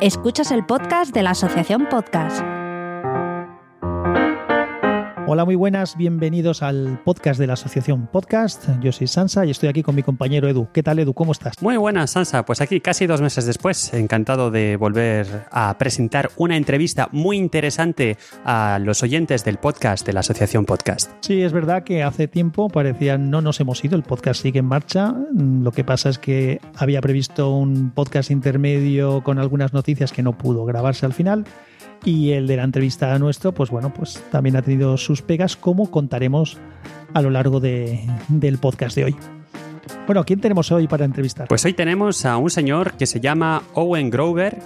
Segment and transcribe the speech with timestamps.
[0.00, 2.59] Escuchas el podcast de la Asociación Podcast.
[5.32, 8.68] Hola, muy buenas, bienvenidos al podcast de la Asociación Podcast.
[8.80, 10.66] Yo soy Sansa y estoy aquí con mi compañero Edu.
[10.72, 11.14] ¿Qué tal, Edu?
[11.14, 11.54] ¿Cómo estás?
[11.62, 12.44] Muy buenas, Sansa.
[12.44, 18.18] Pues aquí, casi dos meses después, encantado de volver a presentar una entrevista muy interesante
[18.44, 21.12] a los oyentes del podcast de la Asociación Podcast.
[21.20, 24.64] Sí, es verdad que hace tiempo parecía no nos hemos ido, el podcast sigue en
[24.64, 25.14] marcha.
[25.32, 30.36] Lo que pasa es que había previsto un podcast intermedio con algunas noticias que no
[30.36, 31.44] pudo grabarse al final.
[32.04, 35.90] Y el de la entrevista nuestro, pues bueno, pues también ha tenido sus pegas, como
[35.90, 36.58] contaremos
[37.12, 39.16] a lo largo de, del podcast de hoy.
[40.06, 41.48] Bueno, ¿quién tenemos hoy para entrevistar?
[41.48, 44.58] Pues hoy tenemos a un señor que se llama Owen Grover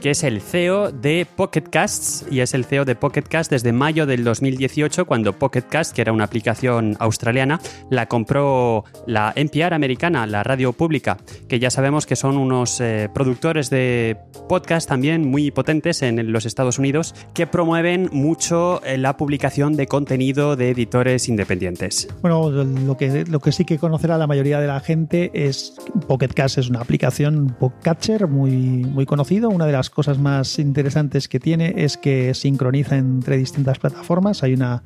[0.00, 3.72] que es el CEO de Pocket Casts y es el CEO de Pocket Cast desde
[3.72, 9.74] mayo del 2018 cuando Pocket Cast, que era una aplicación australiana, la compró la NPR
[9.74, 11.18] americana, la radio pública,
[11.48, 14.16] que ya sabemos que son unos eh, productores de
[14.48, 19.86] podcast también muy potentes en los Estados Unidos que promueven mucho eh, la publicación de
[19.86, 22.08] contenido de editores independientes.
[22.22, 25.74] Bueno, lo que, lo que sí que conocerá la mayoría de la gente es
[26.08, 31.28] Pocket Cast es una aplicación podcatcher muy, muy conocido, una de las cosas más interesantes
[31.28, 34.42] que tiene es que sincroniza entre distintas plataformas.
[34.42, 34.82] Hay una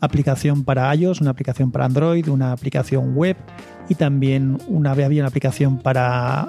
[0.00, 3.36] aplicación para iOS, una aplicación para Android, una aplicación web
[3.88, 6.48] y también una, había una aplicación para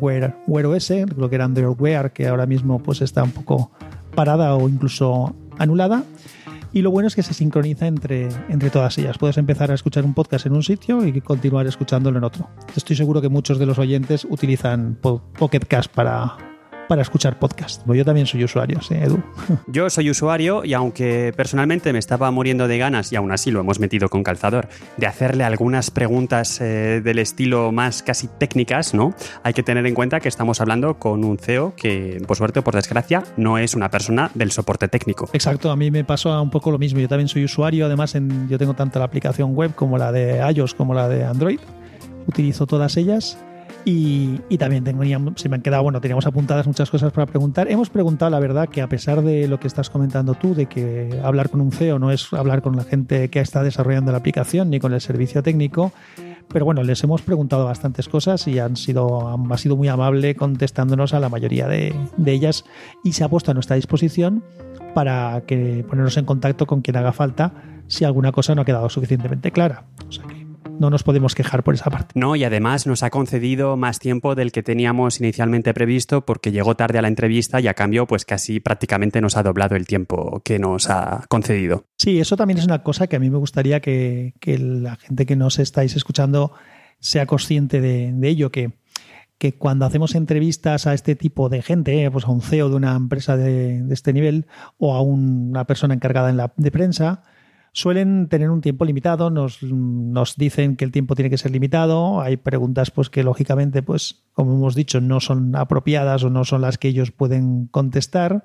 [0.00, 3.70] Wear, Wear OS, creo que era Android Wear, que ahora mismo pues está un poco
[4.14, 6.04] parada o incluso anulada.
[6.72, 9.16] Y lo bueno es que se sincroniza entre, entre todas ellas.
[9.16, 12.50] Puedes empezar a escuchar un podcast en un sitio y continuar escuchándolo en otro.
[12.74, 16.36] Estoy seguro que muchos de los oyentes utilizan Pocket Cast para,
[16.86, 17.82] para escuchar podcast.
[17.86, 19.22] Yo también soy usuario, ¿sí, Edu?
[19.66, 23.60] Yo soy usuario y aunque personalmente me estaba muriendo de ganas, y aún así lo
[23.60, 29.14] hemos metido con calzador, de hacerle algunas preguntas eh, del estilo más casi técnicas, ¿no?
[29.42, 32.64] Hay que tener en cuenta que estamos hablando con un CEO que, por suerte o
[32.64, 35.28] por desgracia, no es una persona del soporte técnico.
[35.32, 37.00] Exacto, a mí me pasó un poco lo mismo.
[37.00, 40.38] Yo también soy usuario, además en, yo tengo tanto la aplicación web como la de
[40.52, 41.60] iOS como la de Android.
[42.26, 43.38] Utilizo todas ellas
[43.88, 47.70] y, también teníamos, se me han quedado, bueno, teníamos apuntadas muchas cosas para preguntar.
[47.70, 51.20] Hemos preguntado, la verdad, que a pesar de lo que estás comentando tú, de que
[51.22, 54.70] hablar con un CEO no es hablar con la gente que está desarrollando la aplicación
[54.70, 55.92] ni con el servicio técnico,
[56.48, 61.14] pero bueno, les hemos preguntado bastantes cosas y han sido, ha sido muy amable contestándonos
[61.14, 61.94] a la mayoría de,
[62.26, 62.64] ellas
[63.04, 64.42] y se ha puesto a nuestra disposición
[64.94, 67.52] para ponernos en contacto con quien haga falta
[67.86, 69.84] si alguna cosa no ha quedado suficientemente clara.
[70.08, 70.45] O sea que
[70.78, 72.18] no nos podemos quejar por esa parte.
[72.18, 76.74] No, y además nos ha concedido más tiempo del que teníamos inicialmente previsto porque llegó
[76.74, 80.40] tarde a la entrevista y a cambio pues casi prácticamente nos ha doblado el tiempo
[80.44, 81.86] que nos ha concedido.
[81.96, 85.36] Sí, eso también es una cosa que a mí me gustaría que, la gente que
[85.36, 86.52] nos estáis escuchando
[87.00, 88.72] sea consciente de, ello, que,
[89.38, 92.96] que cuando hacemos entrevistas a este tipo de gente, pues a un CEO de una
[92.96, 94.46] empresa de, este nivel
[94.78, 97.22] o a una persona encargada en la, de prensa,
[97.76, 102.22] suelen tener un tiempo limitado, nos, nos, dicen que el tiempo tiene que ser limitado,
[102.22, 106.62] hay preguntas pues que lógicamente, pues como hemos dicho, no son apropiadas o no son
[106.62, 108.44] las que ellos pueden contestar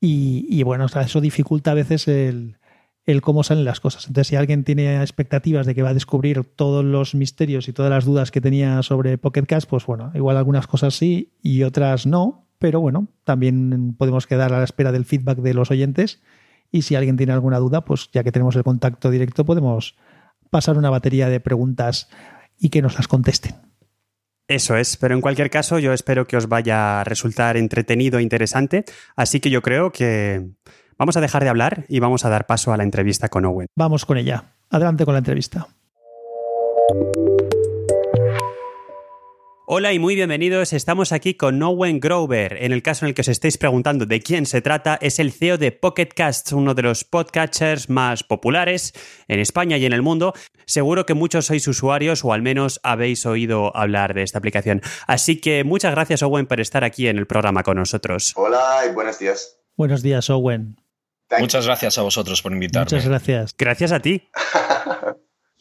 [0.00, 2.58] y, bueno, eso dificulta a veces el,
[3.04, 4.06] el, cómo salen las cosas.
[4.06, 7.90] Entonces, si alguien tiene expectativas de que va a descubrir todos los misterios y todas
[7.90, 12.06] las dudas que tenía sobre Pocket Cast, pues bueno, igual algunas cosas sí y otras
[12.06, 16.20] no, pero bueno, también podemos quedar a la espera del feedback de los oyentes
[16.72, 19.94] y si alguien tiene alguna duda, pues ya que tenemos el contacto directo, podemos
[20.50, 22.08] pasar una batería de preguntas
[22.58, 23.54] y que nos las contesten.
[24.48, 28.22] Eso es, pero en cualquier caso yo espero que os vaya a resultar entretenido e
[28.22, 28.84] interesante,
[29.14, 30.50] así que yo creo que
[30.98, 33.68] vamos a dejar de hablar y vamos a dar paso a la entrevista con Owen.
[33.76, 34.44] Vamos con ella.
[34.70, 35.68] Adelante con la entrevista.
[39.74, 40.74] Hola y muy bienvenidos.
[40.74, 42.62] Estamos aquí con Owen Grover.
[42.62, 45.32] En el caso en el que os estéis preguntando de quién se trata, es el
[45.32, 48.92] CEO de Pocket Cast, uno de los podcatchers más populares
[49.28, 50.34] en España y en el mundo.
[50.66, 54.82] Seguro que muchos sois usuarios o al menos habéis oído hablar de esta aplicación.
[55.06, 58.34] Así que muchas gracias, Owen, por estar aquí en el programa con nosotros.
[58.36, 59.58] Hola y buenos días.
[59.78, 60.76] Buenos días, Owen.
[61.38, 62.84] Muchas gracias a vosotros por invitarme.
[62.84, 63.54] Muchas gracias.
[63.56, 64.28] Gracias a ti.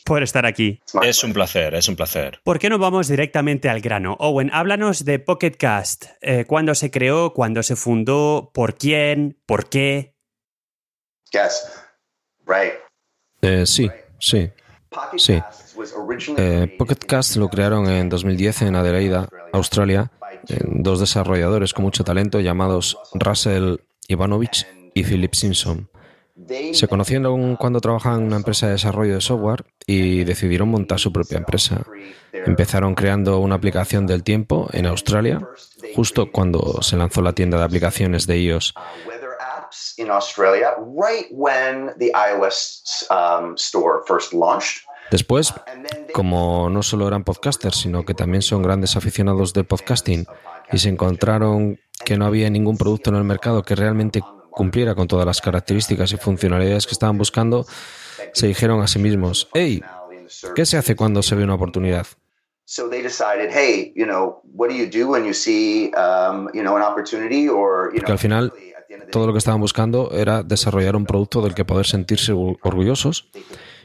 [0.06, 0.80] por estar aquí.
[1.02, 2.40] Es un placer, es un placer.
[2.44, 4.16] ¿Por qué no vamos directamente al grano?
[4.20, 6.06] Owen, háblanos de Pocket Cast.
[6.22, 7.34] Eh, ¿Cuándo se creó?
[7.34, 8.52] ¿Cuándo se fundó?
[8.54, 9.40] ¿Por quién?
[9.46, 10.16] ¿Por qué?
[11.32, 11.72] Yes.
[12.46, 12.74] Right.
[13.42, 13.90] Eh, sí,
[14.20, 14.52] sí.
[15.18, 15.42] Sí.
[16.38, 20.12] Eh, Pocket Cast lo crearon en 2010 en Adelaida, Australia,
[20.66, 23.78] dos desarrolladores con mucho talento llamados Russell
[24.08, 25.91] Ivanovich y Philip Simpson.
[26.74, 31.12] Se conocieron cuando trabajaban en una empresa de desarrollo de software y decidieron montar su
[31.12, 31.84] propia empresa.
[32.34, 35.48] Empezaron creando una aplicación del tiempo en Australia,
[35.96, 38.74] justo cuando se lanzó la tienda de aplicaciones de iOS.
[45.12, 45.54] Después,
[46.14, 50.26] como no solo eran podcasters, sino que también son grandes aficionados del podcasting
[50.72, 54.22] y se encontraron que no había ningún producto en el mercado que realmente
[54.52, 57.66] cumpliera con todas las características y funcionalidades que estaban buscando,
[58.34, 59.82] se dijeron a sí mismos, hey,
[60.56, 62.06] ¿qué se hace cuando se ve una oportunidad?
[67.94, 68.54] Porque al final
[69.12, 73.30] todo lo que estaban buscando era desarrollar un producto del que poder sentirse orgullosos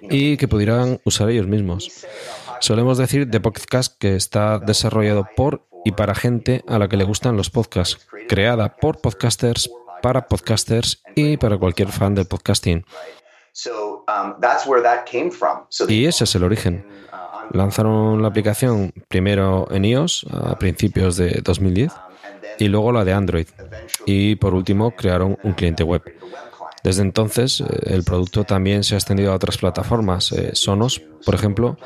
[0.02, 2.06] y que pudieran usar ellos mismos.
[2.60, 7.04] Solemos decir de podcast que está desarrollado por y para gente a la que le
[7.04, 9.70] gustan los podcasts, creada por podcasters,
[10.02, 12.84] para podcasters y para cualquier fan del podcasting.
[15.88, 16.86] Y ese es el origen.
[17.52, 21.92] Lanzaron la aplicación primero en iOS a principios de 2010
[22.58, 23.46] y luego la de Android.
[24.04, 26.02] Y por último crearon un cliente web.
[26.82, 30.30] Desde entonces, eh, el producto también se ha extendido a otras plataformas.
[30.32, 31.76] Eh, Sonos, por ejemplo,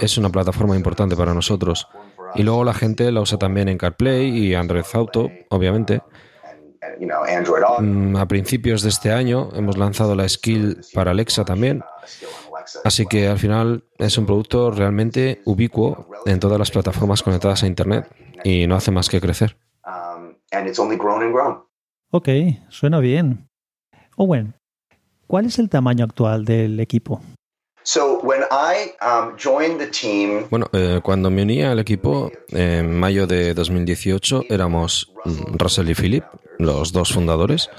[0.00, 1.86] es una plataforma importante para nosotros.
[2.34, 6.02] Y luego la gente la usa también en CarPlay y Android Auto, obviamente.
[7.80, 11.82] Mm, a principios de este año hemos lanzado la skill para Alexa también.
[12.84, 17.66] Así que al final es un producto realmente ubicuo en todas las plataformas conectadas a
[17.66, 18.06] Internet
[18.44, 19.56] y no hace más que crecer.
[22.10, 22.28] Ok,
[22.68, 23.48] suena bien.
[24.16, 24.54] Owen,
[25.26, 27.20] ¿cuál es el tamaño actual del equipo?
[27.96, 29.36] Um,
[30.50, 35.94] bueno, eh, cuando me uní al equipo en mayo de 2018 éramos mm, Russell y
[35.94, 36.24] Philip,
[36.58, 37.70] los dos fundadores.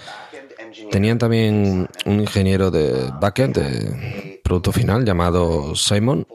[0.90, 6.26] Tenían también un ingeniero de backend, de producto final, llamado Simon,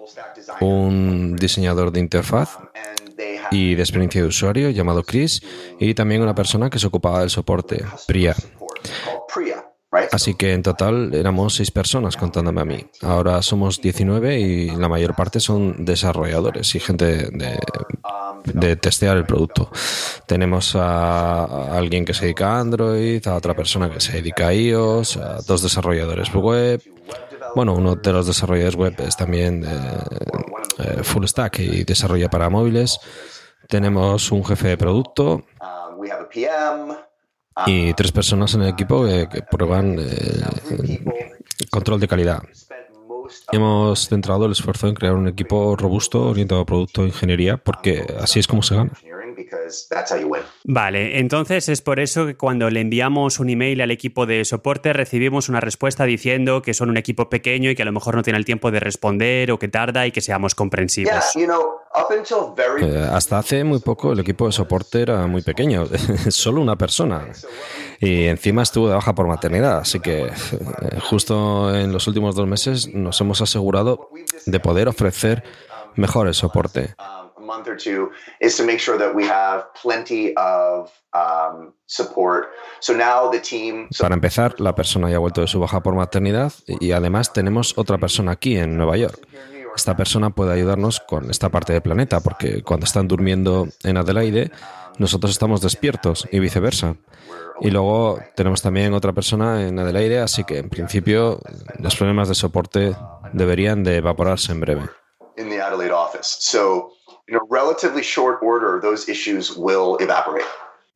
[0.60, 2.58] un diseñador de interfaz
[3.50, 5.42] y de experiencia de usuario llamado Chris
[5.80, 8.36] y también una persona que se ocupaba del soporte, Priya.
[10.12, 12.86] Así que en total éramos seis personas contándome a mí.
[13.02, 19.70] Ahora somos 19 y la mayor parte son desarrolladores y gente de, testear el producto.
[20.26, 24.54] Tenemos a, alguien que se dedica a Android, a otra persona que se dedica a
[24.54, 26.82] iOS, a dos desarrolladores web.
[27.54, 32.98] Bueno, uno de los desarrolladores web es también eh, full stack y desarrolla para móviles.
[33.68, 35.44] Tenemos un jefe de producto
[37.66, 40.44] y tres personas en el equipo que, prueban eh,
[41.70, 42.42] control de calidad.
[43.52, 48.04] Hemos centrado el esfuerzo en crear un equipo robusto orientado a producto e ingeniería porque
[48.20, 48.92] así es como se gana.
[50.64, 54.92] Vale, entonces es por eso que cuando le enviamos un email al equipo de soporte
[54.92, 58.22] recibimos una respuesta diciendo que son un equipo pequeño y que a lo mejor no
[58.22, 61.12] tiene el tiempo de responder o que tarda y que seamos comprensivos.
[62.82, 65.86] Eh, hasta hace muy poco el equipo de soporte era muy pequeño,
[66.28, 67.28] solo una persona.
[68.00, 70.30] Y encima estuvo de baja por maternidad, así que eh,
[71.00, 74.10] justo en los últimos dos meses nos hemos asegurado
[74.46, 75.44] de poder ofrecer
[75.94, 76.94] mejor el soporte.
[83.98, 87.76] Para empezar, la persona ya ha vuelto de su baja por maternidad y además tenemos
[87.78, 89.18] otra persona aquí en Nueva York.
[89.76, 94.52] Esta persona puede ayudarnos con esta parte del planeta porque cuando están durmiendo en Adelaide,
[94.98, 96.96] nosotros estamos despiertos y viceversa.
[97.60, 101.40] Y luego tenemos también otra persona en Adelaide, así que en principio
[101.78, 102.96] los problemas de soporte
[103.32, 104.82] deberían de evaporarse en breve.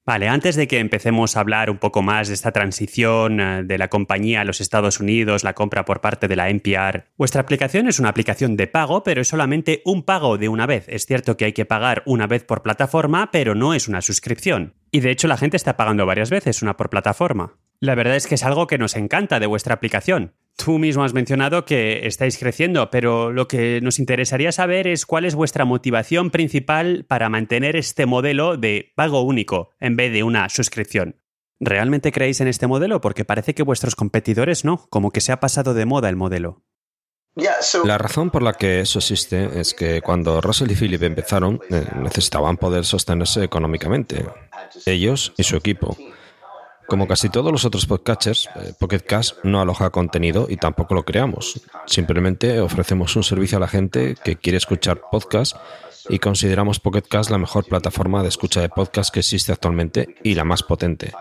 [0.09, 3.77] Vale, antes de que empecemos a hablar un poco más de esta transición eh, de
[3.77, 7.89] la compañía a los Estados Unidos, la compra por parte de la NPR, vuestra aplicación
[7.89, 10.87] es una aplicación de pago, pero es solamente un pago de una vez.
[10.89, 14.73] Es cierto que hay que pagar una vez por plataforma, pero no es una suscripción.
[14.91, 17.59] Y de hecho la gente está pagando varias veces una por plataforma.
[17.79, 20.33] La verdad es que es algo que nos encanta de vuestra aplicación.
[20.65, 25.25] Tú mismo has mencionado que estáis creciendo, pero lo que nos interesaría saber es cuál
[25.25, 30.49] es vuestra motivación principal para mantener este modelo de pago único en vez de una
[30.49, 31.23] suscripción.
[31.61, 33.01] ¿Realmente creéis en este modelo?
[33.01, 36.65] Porque parece que vuestros competidores no, como que se ha pasado de moda el modelo.
[37.85, 41.87] La razón por la que eso existe es que cuando Russell y Philip empezaron eh,
[42.03, 44.27] necesitaban poder sostenerse económicamente,
[44.87, 45.97] ellos y su equipo.
[46.89, 51.05] Como casi todos los otros podcatchers, eh, Pocket Cash no aloja contenido y tampoco lo
[51.05, 51.61] creamos.
[51.87, 55.55] Simplemente ofrecemos un servicio a la gente que quiere escuchar podcast
[56.09, 60.35] y consideramos Pocket Cash la mejor plataforma de escucha de podcast que existe actualmente y
[60.35, 61.13] la más potente.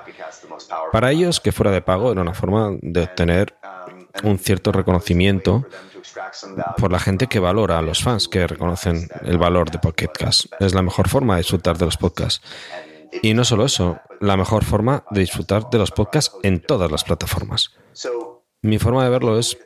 [0.93, 3.53] Para ellos, que fuera de pago era una forma de obtener
[4.23, 5.65] un cierto reconocimiento
[6.77, 10.09] por la gente que valora a los fans, que reconocen el valor de Pocket
[10.59, 12.41] Es la mejor forma de disfrutar de los podcasts.
[13.21, 17.03] Y no solo eso, la mejor forma de disfrutar de los podcasts en todas las
[17.03, 17.71] plataformas.
[18.61, 19.57] Mi forma de verlo es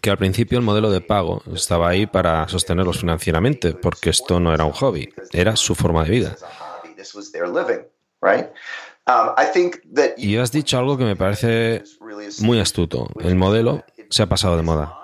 [0.00, 4.52] que al principio el modelo de pago estaba ahí para sostenerlos financieramente, porque esto no
[4.52, 6.36] era un hobby, era su forma de vida.
[10.16, 11.82] Y has dicho algo que me parece
[12.40, 13.08] muy astuto.
[13.20, 14.94] El modelo se ha pasado de moda.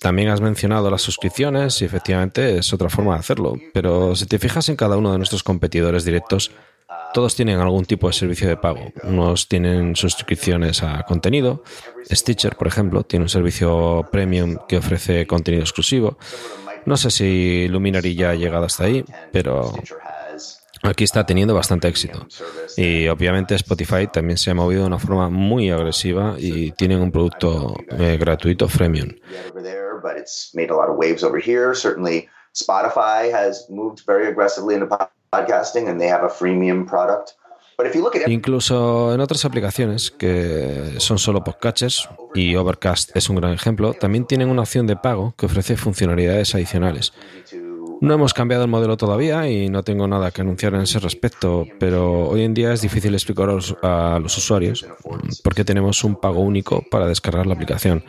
[0.00, 4.38] También has mencionado las suscripciones y efectivamente es otra forma de hacerlo, pero si te
[4.38, 6.52] fijas en cada uno de nuestros competidores directos,
[7.12, 8.92] todos tienen algún tipo de servicio de pago.
[9.02, 11.62] Unos tienen suscripciones a contenido.
[12.10, 16.18] Stitcher, por ejemplo, tiene un servicio premium que ofrece contenido exclusivo.
[16.86, 19.72] No sé si Luminary ya ha llegado hasta ahí, pero
[20.82, 22.26] aquí está teniendo bastante éxito.
[22.76, 27.10] Y obviamente Spotify también se ha movido de una forma muy agresiva y tienen un
[27.10, 29.10] producto eh, gratuito freemium.
[32.52, 34.88] Spotify has moved very aggressively into
[35.30, 37.32] podcasting and they have a freemium product.
[38.26, 44.26] Incluso en otras aplicaciones que son solo podcatchers, y Overcast es un gran ejemplo, también
[44.26, 47.14] tienen una opción de pago que ofrece funcionalidades adicionales.
[48.02, 51.64] No hemos cambiado el modelo todavía y no tengo nada que anunciar en ese respecto,
[51.78, 54.86] pero hoy en día es difícil explicar a los, usuarios
[55.42, 58.04] por qué tenemos un pago único para descargar la aplicación.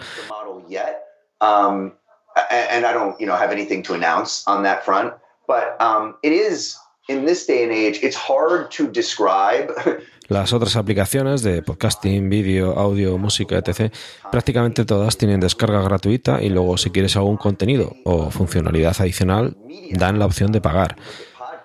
[2.50, 5.14] and I don't, you know, have anything to announce on that front.
[5.48, 6.78] But um, it is
[7.08, 9.74] in this day and age, it's hard to describe.
[10.28, 13.92] Las otras aplicaciones de podcasting, vídeo, audio, música, etc.,
[14.32, 19.58] prácticamente todas tienen descarga gratuita y luego si quieres algún contenido o funcionalidad adicional,
[19.92, 20.96] dan la opción de pagar.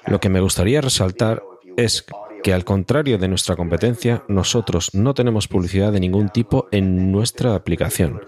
[0.07, 1.45] Lo que me gustaría resaltar
[1.77, 2.05] es
[2.43, 7.55] que al contrario de nuestra competencia, nosotros no tenemos publicidad de ningún tipo en nuestra
[7.55, 8.21] aplicación.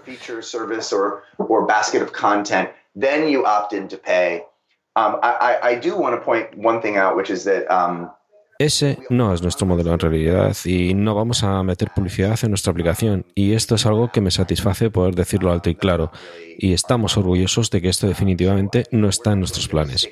[8.61, 12.71] Ese no es nuestro modelo en realidad y no vamos a meter publicidad en nuestra
[12.71, 13.25] aplicación.
[13.33, 16.11] Y esto es algo que me satisface poder decirlo alto y claro.
[16.57, 20.09] Y estamos orgullosos de que esto definitivamente no está en nuestros planes.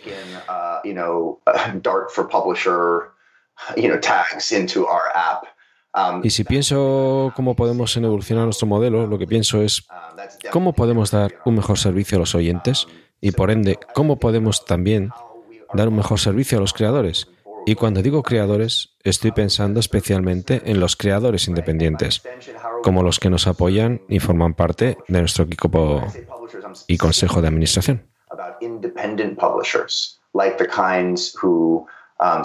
[5.94, 10.72] Um, y si pienso cómo podemos evolucionar nuestro modelo, lo que pienso es um, cómo
[10.72, 12.88] podemos dar un mejor servicio a los oyentes
[13.22, 15.12] y por ende cómo podemos también
[15.74, 17.28] dar un mejor servicio a los creadores.
[17.66, 22.22] Y cuando digo creadores, estoy pensando especialmente en los creadores independientes,
[22.82, 26.02] como los que nos apoyan y forman parte de nuestro equipo
[26.88, 28.08] y consejo de administración.
[32.20, 32.44] Um,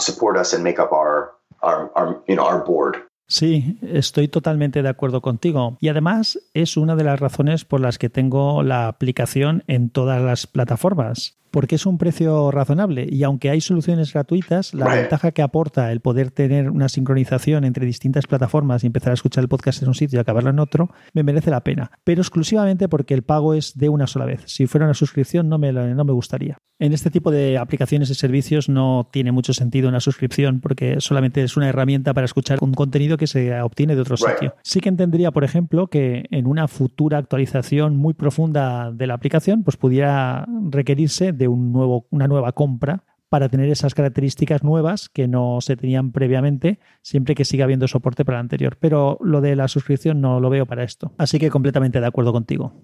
[1.62, 3.11] our, our, you.
[3.32, 5.78] Sí, estoy totalmente de acuerdo contigo.
[5.80, 10.20] Y además es una de las razones por las que tengo la aplicación en todas
[10.20, 15.42] las plataformas porque es un precio razonable y aunque hay soluciones gratuitas, la ventaja que
[15.42, 19.82] aporta el poder tener una sincronización entre distintas plataformas y empezar a escuchar el podcast
[19.82, 21.92] en un sitio y acabarlo en otro, me merece la pena.
[22.04, 24.42] Pero exclusivamente porque el pago es de una sola vez.
[24.46, 26.58] Si fuera una suscripción no me, no me gustaría.
[26.78, 31.44] En este tipo de aplicaciones y servicios no tiene mucho sentido una suscripción porque solamente
[31.44, 34.56] es una herramienta para escuchar un contenido que se obtiene de otro sitio.
[34.62, 39.62] Sí que entendería, por ejemplo, que en una futura actualización muy profunda de la aplicación,
[39.62, 45.26] pues pudiera requerirse de un nuevo, una nueva compra para tener esas características nuevas que
[45.26, 48.76] no se tenían previamente, siempre que siga habiendo soporte para el anterior.
[48.78, 51.12] Pero lo de la suscripción no lo veo para esto.
[51.16, 52.74] Así que completamente de acuerdo contigo.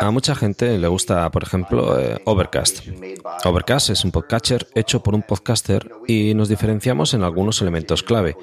[0.00, 2.86] A mucha gente le gusta, por ejemplo, eh, Overcast.
[3.44, 8.36] Overcast es un podcatcher hecho por un podcaster y nos diferenciamos en algunos elementos clave.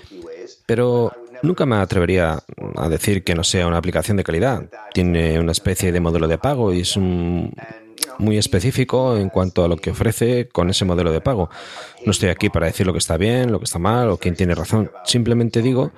[0.66, 1.12] Pero
[1.43, 2.39] Nunca me atrevería
[2.75, 4.69] a decir que no sea una aplicación de calidad.
[4.93, 6.98] Tiene una especie de modelo de pago y es
[8.17, 11.50] muy específico en cuanto a lo que ofrece con ese modelo de pago.
[12.05, 14.36] No estoy aquí para decir lo que está bien, lo que está mal o quién
[14.36, 14.91] tiene razón.
[15.03, 15.91] Simplemente digo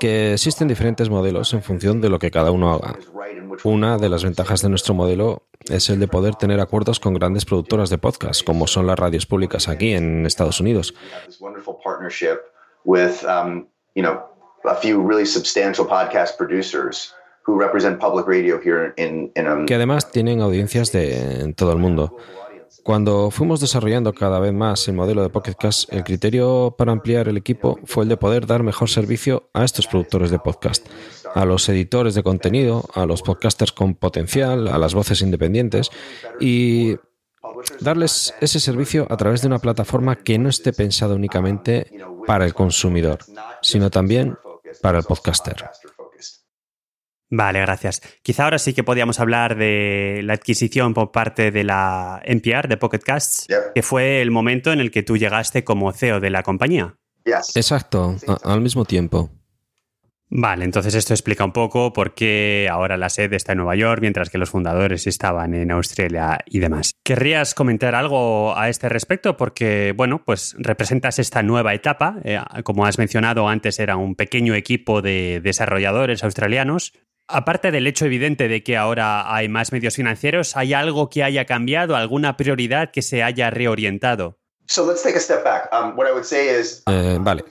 [0.00, 2.96] que existen diferentes modelos en función de lo que cada uno haga.
[3.62, 7.44] Una de las ventajas de nuestro modelo es el de poder tener acuerdos con grandes
[7.44, 10.94] productoras de podcast, como son las radios públicas aquí en Estados Unidos
[19.66, 22.16] que además tienen audiencias de en todo el mundo.
[22.82, 27.36] Cuando fuimos desarrollando cada vez más el modelo de Pocketcast, el criterio para ampliar el
[27.36, 30.86] equipo fue el de poder dar mejor servicio a estos productores de podcast,
[31.34, 35.90] a los editores de contenido, a los podcasters con potencial, a las voces independientes
[36.40, 36.96] y
[37.80, 41.90] darles ese servicio a través de una plataforma que no esté pensada únicamente
[42.26, 43.18] para el consumidor,
[43.62, 44.36] sino también
[44.82, 45.64] para el podcaster.
[47.30, 48.00] Vale, gracias.
[48.22, 52.76] Quizá ahora sí que podíamos hablar de la adquisición por parte de la NPR, de
[52.76, 56.42] Pocket Casts, que fue el momento en el que tú llegaste como CEO de la
[56.42, 56.96] compañía.
[57.24, 59.30] Exacto, al mismo tiempo.
[60.36, 64.00] Vale, entonces esto explica un poco por qué ahora la sede está en Nueva York,
[64.00, 66.96] mientras que los fundadores estaban en Australia y demás.
[67.04, 69.36] ¿Querrías comentar algo a este respecto?
[69.36, 72.16] Porque, bueno, pues representas esta nueva etapa.
[72.24, 76.94] Eh, como has mencionado antes, era un pequeño equipo de desarrolladores australianos.
[77.28, 81.44] Aparte del hecho evidente de que ahora hay más medios financieros, ¿hay algo que haya
[81.44, 84.40] cambiado, alguna prioridad que se haya reorientado?
[87.20, 87.44] vale.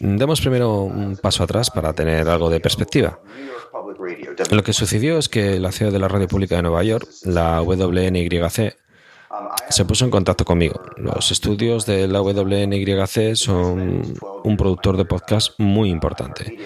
[0.00, 3.18] Demos primero un paso atrás para tener algo de perspectiva.
[4.50, 7.60] Lo que sucedió es que la CEO de la Radio Pública de Nueva York, la
[7.62, 8.76] WNYC,
[9.68, 10.80] se puso en contacto conmigo.
[10.96, 16.56] Los estudios de la WNYC son un productor de podcast muy importante.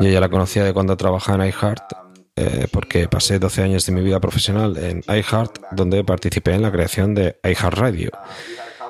[0.00, 1.92] Yo ya la conocía de cuando trabajaba en iHeart,
[2.36, 6.72] eh, porque pasé 12 años de mi vida profesional en iHeart, donde participé en la
[6.72, 8.10] creación de iHeart Radio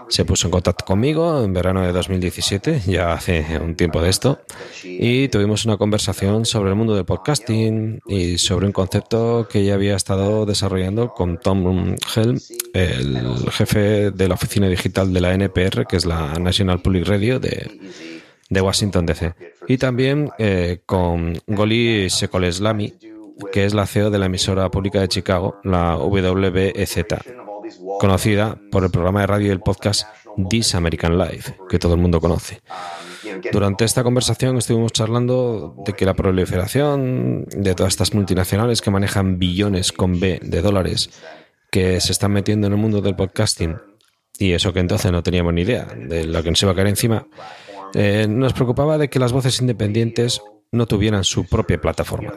[0.08, 4.40] se puso en contacto conmigo en verano de 2017, ya hace un tiempo de esto,
[4.82, 9.74] y tuvimos una conversación sobre el mundo del podcasting y sobre un concepto que ella
[9.74, 12.38] había estado desarrollando con Tom Helm,
[12.72, 17.38] el jefe de la oficina digital de la NPR, que es la National Public Radio
[17.40, 17.70] de,
[18.48, 19.34] de Washington DC,
[19.68, 22.94] y también eh, con Goli Sekoleslami,
[23.52, 27.04] que es la CEO de la emisora pública de Chicago, la WBEZ
[28.00, 30.06] conocida por el programa de radio y el podcast
[30.48, 32.60] This American Life, que todo el mundo conoce.
[33.52, 39.38] Durante esta conversación estuvimos charlando de que la proliferación de todas estas multinacionales que manejan
[39.38, 41.10] billones con B de dólares
[41.70, 43.76] que se están metiendo en el mundo del podcasting,
[44.38, 46.88] y eso que entonces no teníamos ni idea de lo que nos iba a caer
[46.88, 47.26] encima,
[47.94, 50.40] eh, nos preocupaba de que las voces independientes
[50.74, 52.34] no tuvieran su propia plataforma.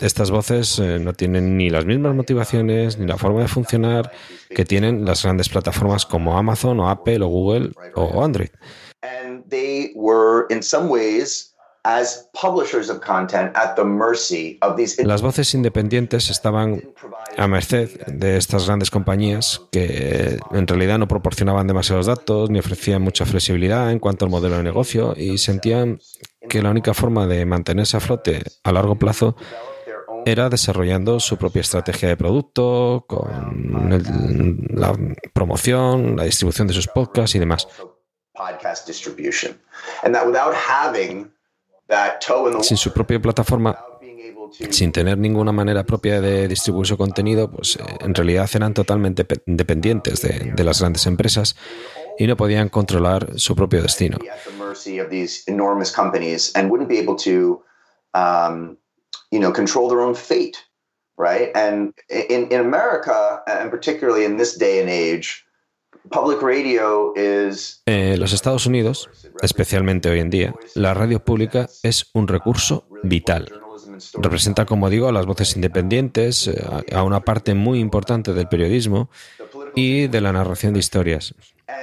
[0.00, 4.12] Estas voces eh, no tienen ni las mismas motivaciones ni la forma de funcionar
[4.48, 8.50] que tienen las grandes plataformas como Amazon o Apple o Google o Android.
[15.06, 16.82] Las voces independientes estaban
[17.36, 23.02] a merced de estas grandes compañías que en realidad no proporcionaban demasiados datos ni ofrecían
[23.02, 26.00] mucha flexibilidad en cuanto al modelo de negocio y sentían
[26.48, 29.36] que la única forma de mantenerse a flote a largo plazo
[30.24, 33.88] era desarrollando su propia estrategia de producto, con
[34.70, 34.92] la
[35.32, 37.68] promoción, la distribución de sus podcasts y demás.
[42.62, 43.78] Sin su propia plataforma,
[44.70, 49.26] sin tener ninguna manera propia de distribuir su contenido, pues eh, en realidad eran totalmente
[49.46, 51.56] dependientes de, de las grandes empresas
[52.18, 54.18] y no podían controlar su propio destino.
[59.30, 60.56] you know, control their own fate,
[61.16, 61.50] right?
[61.54, 65.45] And in, in America, and particularly in this day and age.
[67.86, 69.08] En los Estados Unidos,
[69.42, 73.52] especialmente hoy en día, la radio pública es un recurso vital.
[74.14, 79.10] Representa, como digo, a las voces independientes, eh, a una parte muy importante del periodismo
[79.74, 81.34] y de la narración de historias.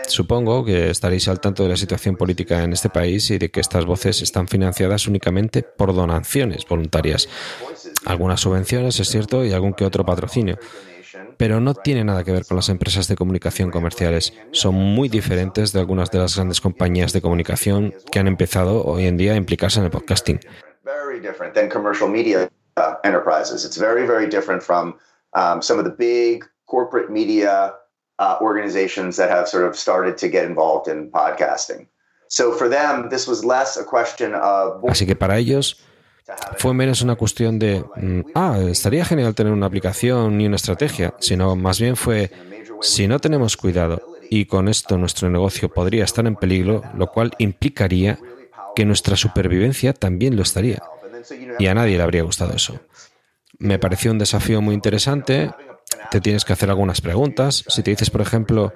[0.07, 3.59] Supongo que estaréis al tanto de la situación política en este país y de que
[3.59, 7.27] estas voces están financiadas únicamente por donaciones voluntarias.
[8.05, 10.57] Algunas subvenciones, es cierto, y algún que otro patrocinio.
[11.37, 14.33] Pero no tiene nada que ver con las empresas de comunicación comerciales.
[14.51, 19.07] Son muy diferentes de algunas de las grandes compañías de comunicación que han empezado hoy
[19.07, 20.39] en día a implicarse en el podcasting.
[26.65, 27.75] corporate media
[28.41, 31.87] organizations that have sort of started to get involved in podcasting.
[32.29, 34.81] So for them, this was less a question of.
[34.89, 35.77] Así que para ellos
[36.57, 41.13] fue menos una cuestión de, mm, ah, estaría genial tener una aplicación ni una estrategia,
[41.19, 42.31] sino más bien fue,
[42.81, 47.31] si no tenemos cuidado y con esto nuestro negocio podría estar en peligro, lo cual
[47.37, 48.17] implicaría
[48.75, 50.81] que nuestra supervivencia también lo estaría.
[51.59, 52.79] Y a nadie le habría gustado eso.
[53.59, 55.51] Me pareció un desafío muy interesante,
[56.11, 57.63] te tienes que hacer algunas preguntas.
[57.67, 58.73] Si te dices, por ejemplo,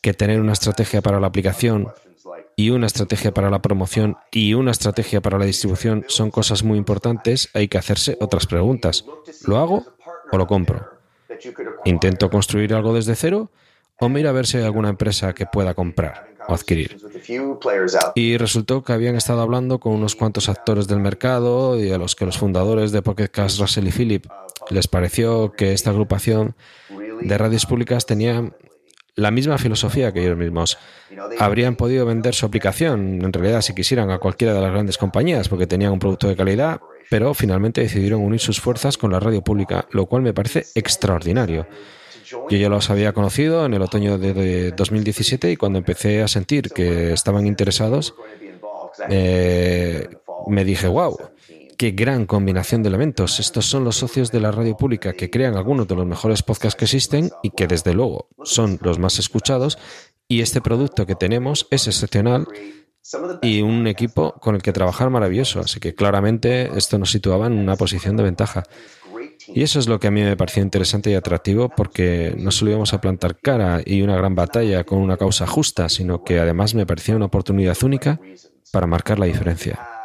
[0.00, 1.88] que tener una estrategia para la aplicación
[2.56, 6.78] y una estrategia para la promoción y una estrategia para la distribución son cosas muy
[6.78, 9.04] importantes, hay que hacerse otras preguntas.
[9.46, 9.84] ¿Lo hago
[10.32, 10.90] o lo compro?
[11.84, 13.50] ¿Intento construir algo desde cero
[13.98, 16.96] o mira a ver si hay alguna empresa que pueda comprar o adquirir?
[18.14, 22.14] Y resultó que habían estado hablando con unos cuantos actores del mercado y a los
[22.14, 24.26] que los fundadores de Pocket Cast, Russell y Philip,
[24.70, 26.54] les pareció que esta agrupación
[27.20, 28.52] de radios públicas tenía
[29.16, 30.78] la misma filosofía que ellos mismos.
[31.38, 35.48] Habrían podido vender su aplicación, en realidad, si quisieran, a cualquiera de las grandes compañías,
[35.48, 39.42] porque tenían un producto de calidad, pero finalmente decidieron unir sus fuerzas con la radio
[39.42, 41.66] pública, lo cual me parece extraordinario.
[42.28, 46.70] Yo ya los había conocido en el otoño de 2017 y cuando empecé a sentir
[46.70, 48.14] que estaban interesados,
[49.08, 50.08] eh,
[50.48, 51.16] me dije, wow,
[51.76, 53.40] qué gran combinación de elementos.
[53.40, 56.76] Estos son los socios de la radio pública que crean algunos de los mejores podcasts
[56.76, 59.78] que existen y que desde luego son los más escuchados.
[60.28, 62.48] Y este producto que tenemos es excepcional
[63.42, 65.60] y un equipo con el que trabajar maravilloso.
[65.60, 68.64] Así que claramente esto nos situaba en una posición de ventaja.
[69.48, 72.72] Y eso es lo que a mí me pareció interesante y atractivo porque no solo
[72.72, 76.74] íbamos a plantar cara y una gran batalla con una causa justa, sino que además
[76.74, 78.18] me parecía una oportunidad única
[78.72, 79.95] para marcar la diferencia.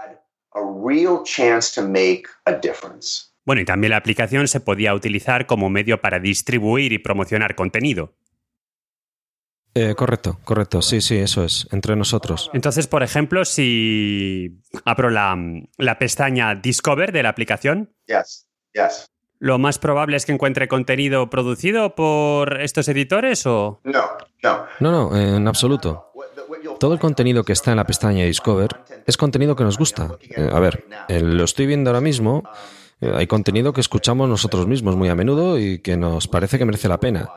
[3.45, 8.13] Bueno, y también la aplicación se podía utilizar como medio para distribuir y promocionar contenido.
[9.73, 10.81] Eh, correcto, correcto.
[10.81, 11.67] Sí, sí, eso es.
[11.71, 12.51] Entre nosotros.
[12.53, 15.37] Entonces, por ejemplo, si abro la,
[15.77, 17.93] la pestaña Discover de la aplicación.
[18.05, 19.05] Yes, yes.
[19.39, 23.81] ¿Lo más probable es que encuentre contenido producido por estos editores o...?
[23.83, 24.03] No,
[24.43, 24.65] no.
[24.79, 26.10] No, no, en absoluto.
[26.81, 28.69] Todo el contenido que está en la pestaña Discover
[29.05, 30.17] es contenido que nos gusta.
[30.19, 32.41] Eh, a ver, eh, lo estoy viendo ahora mismo.
[32.99, 36.65] Eh, hay contenido que escuchamos nosotros mismos muy a menudo y que nos parece que
[36.65, 37.29] merece la pena.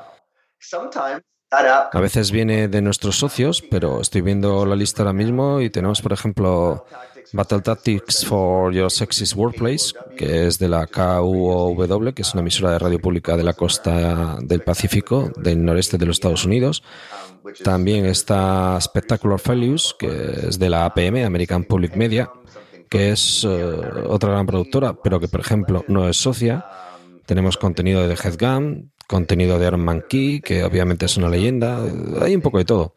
[1.51, 6.01] A veces viene de nuestros socios, pero estoy viendo la lista ahora mismo y tenemos,
[6.01, 6.87] por ejemplo,
[7.35, 12.71] Battle Tactics for Your Sexist Workplace, que es de la KUOW, que es una emisora
[12.71, 16.85] de radio pública de la costa del Pacífico, del noreste de los Estados Unidos.
[17.65, 22.31] También está Spectacular Values, que es de la APM, American Public Media,
[22.89, 23.49] que es eh,
[24.07, 26.65] otra gran productora, pero que, por ejemplo, no es socia.
[27.27, 31.81] Tenemos contenido de Headgun, contenido de Aaron Mankey, que obviamente es una leyenda.
[32.21, 32.95] Hay un poco de todo.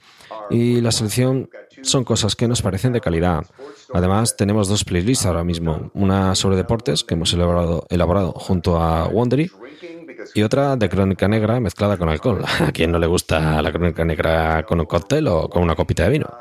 [0.52, 1.50] Y la selección
[1.82, 3.46] son cosas que nos parecen de calidad.
[3.94, 5.92] Además, tenemos dos playlists ahora mismo.
[5.94, 9.52] Una sobre deportes, que hemos elaborado, elaborado junto a Wondery,
[10.34, 12.44] y otra de crónica negra mezclada con alcohol.
[12.60, 16.04] ¿A quien no le gusta la crónica negra con un cóctel o con una copita
[16.04, 16.38] de vino?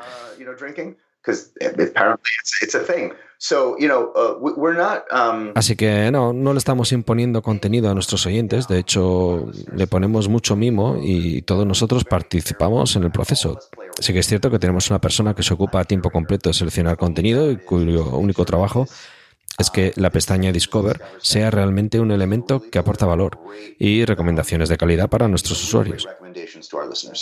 [5.55, 10.29] Así que no, no le estamos imponiendo contenido a nuestros oyentes, de hecho le ponemos
[10.29, 13.59] mucho mimo y todos nosotros participamos en el proceso.
[13.98, 16.54] Sí que es cierto que tenemos una persona que se ocupa a tiempo completo de
[16.54, 18.87] seleccionar contenido y cuyo único trabajo
[19.59, 23.38] es que la pestaña Discover sea realmente un elemento que aporta valor
[23.78, 26.06] y recomendaciones de calidad para nuestros usuarios.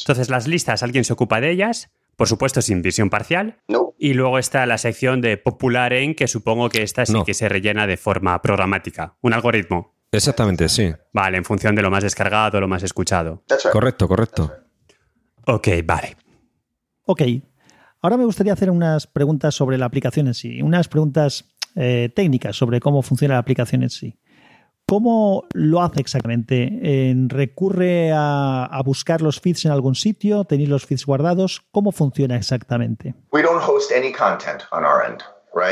[0.01, 3.59] Entonces las listas, alguien se ocupa de ellas, por supuesto sin visión parcial.
[3.99, 7.49] Y luego está la sección de popular en, que supongo que esta sí que se
[7.49, 9.95] rellena de forma programática, un algoritmo.
[10.11, 10.93] Exactamente, sí.
[11.13, 13.43] Vale, en función de lo más descargado, lo más escuchado.
[13.73, 14.53] Correcto, correcto.
[15.47, 16.17] Ok, vale.
[17.05, 17.23] Ok.
[18.01, 22.57] Ahora me gustaría hacer unas preguntas sobre la aplicación en sí, unas preguntas eh, técnicas
[22.57, 24.19] sobre cómo funciona la aplicación en sí.
[24.87, 27.15] ¿Cómo lo hace exactamente?
[27.29, 30.45] ¿Recurre a, buscar los feeds en algún sitio?
[30.45, 31.63] ¿Tenéis los feeds guardados?
[31.71, 33.15] ¿Cómo funciona exactamente?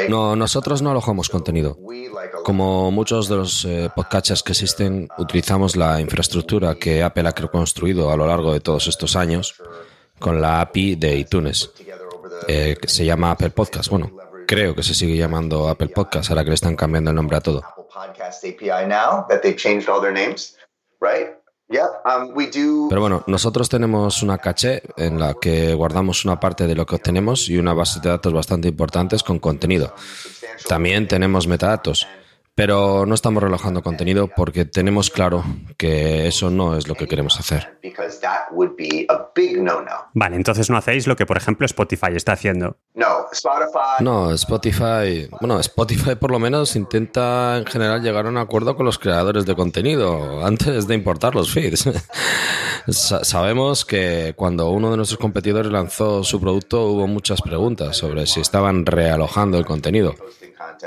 [0.08, 1.78] No, nosotros no alojamos contenido.
[2.44, 8.10] Como muchos de los eh, podcasters que existen, utilizamos la infraestructura que Apple ha construido
[8.10, 9.60] a lo largo de todos estos años
[10.18, 11.70] con la API de iTunes,
[12.46, 13.90] eh, que se llama Apple Podcast.
[13.90, 14.12] Bueno,
[14.46, 17.40] creo que se sigue llamando Apple Podcast, ahora que le están cambiando el nombre a
[17.40, 17.62] todo.
[22.88, 26.96] Pero bueno, nosotros tenemos una caché en la que guardamos una parte de lo que
[26.96, 29.94] obtenemos y una base de datos bastante importantes con contenido.
[30.68, 32.06] También tenemos metadatos.
[32.54, 35.42] Pero no estamos relajando contenido porque tenemos claro
[35.78, 37.78] que eso no es lo que queremos hacer.
[40.12, 42.76] Vale, entonces no hacéis lo que, por ejemplo, Spotify está haciendo.
[44.00, 48.84] No, Spotify, bueno, Spotify por lo menos intenta en general llegar a un acuerdo con
[48.84, 51.88] los creadores de contenido antes de importar los feeds.
[52.88, 58.40] Sabemos que cuando uno de nuestros competidores lanzó su producto hubo muchas preguntas sobre si
[58.40, 60.14] estaban realojando el contenido.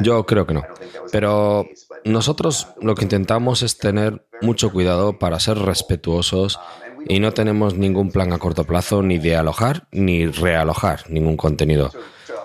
[0.02, 0.64] Yo creo que no.
[1.12, 1.66] Pero
[2.04, 6.60] nosotros lo que intentamos es tener mucho cuidado para ser respetuosos
[7.08, 11.92] y no tenemos ningún plan a corto plazo ni de alojar ni realojar ningún contenido.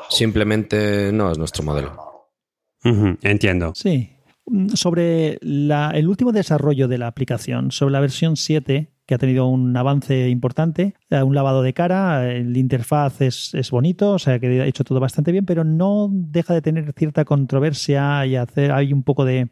[0.08, 2.28] Simplemente no es nuestro modelo.
[3.22, 3.72] entiendo.
[3.74, 4.16] Sí.
[4.74, 9.76] Sobre el último desarrollo de la aplicación, sobre la versión 7, que ha tenido un
[9.76, 14.66] avance importante, eh, un lavado de cara, el interfaz es, bonito, o sea que ha
[14.66, 19.02] hecho todo bastante bien, pero no deja de tener cierta controversia y hacer hay un
[19.02, 19.50] poco de,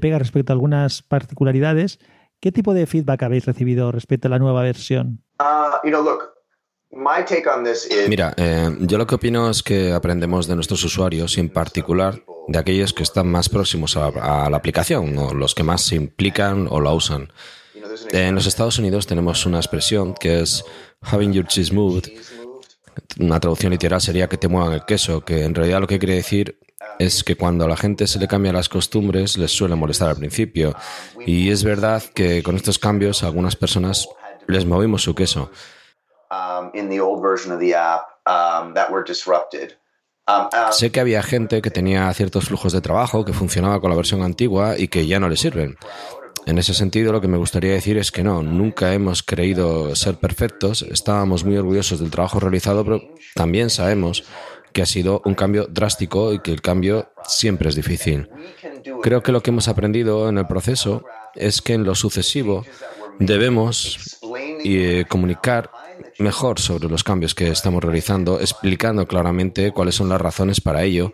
[0.00, 1.98] pega respecto a algunas particularidades
[2.40, 5.24] ¿Qué tipo de feedback habéis recibido respecto a la nueva versión?
[5.40, 6.30] Uh, you know, look,
[6.92, 10.54] my take on this is Mira, eh, yo lo que opino es que aprendemos de
[10.54, 15.18] nuestros usuarios y en particular de aquellos que están más próximos a, a la aplicación
[15.18, 17.32] o los que más se implican o la usan.
[18.12, 20.64] En los Estados Unidos tenemos una expresión que es
[21.02, 22.04] having your cheese moved.
[23.18, 26.16] Una traducción literal sería que te muevan el queso, que en realidad lo que quiere
[26.16, 26.58] decir
[26.98, 30.16] es que cuando a la gente se le cambian las costumbres les suele molestar al
[30.16, 30.74] principio.
[31.26, 34.08] Y es verdad que con estos cambios a algunas personas
[34.46, 35.50] les movimos su queso.
[38.26, 38.74] um, um.
[40.28, 43.90] Um, uh, Sé que había gente que tenía ciertos flujos de trabajo que funcionaba con
[43.90, 45.76] la versión antigua y que ya no le sirven.
[46.46, 50.16] En ese sentido, lo que me gustaría decir es que no, nunca hemos creído ser
[50.16, 53.02] perfectos, estábamos muy orgullosos del trabajo realizado, pero
[53.34, 54.24] también sabemos
[54.72, 58.28] que ha sido un cambio drástico y que el cambio siempre es difícil.
[59.02, 62.64] Creo que lo que hemos aprendido en el proceso es que en lo sucesivo
[63.18, 64.18] debemos
[64.64, 65.70] eh, comunicar
[66.18, 71.12] mejor sobre los cambios que estamos realizando, explicando claramente cuáles son las razones para ello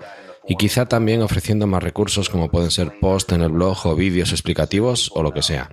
[0.48, 4.32] y quizá también ofreciendo más recursos como pueden ser posts en el blog o vídeos
[4.32, 5.70] explicativos o lo que sea.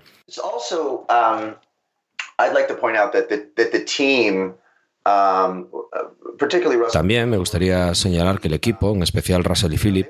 [5.05, 10.09] Um, um, También me gustaría señalar que el equipo, en especial Russell y Philip,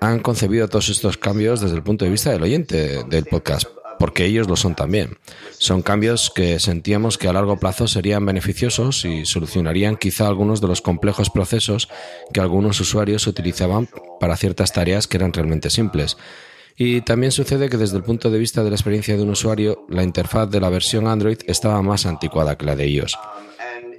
[0.00, 4.24] han concebido todos estos cambios desde el punto de vista del oyente del podcast, porque
[4.24, 5.18] ellos lo son también.
[5.58, 10.68] Son cambios que sentíamos que a largo plazo serían beneficiosos y solucionarían quizá algunos de
[10.68, 11.88] los complejos procesos
[12.32, 13.88] que algunos usuarios utilizaban
[14.20, 16.16] para ciertas tareas que eran realmente simples.
[16.80, 19.84] Y también sucede que desde el punto de vista de la experiencia de un usuario,
[19.88, 23.16] la interfaz de la versión Android estaba más anticuada que la de iOS.
[23.16, 23.92] Um,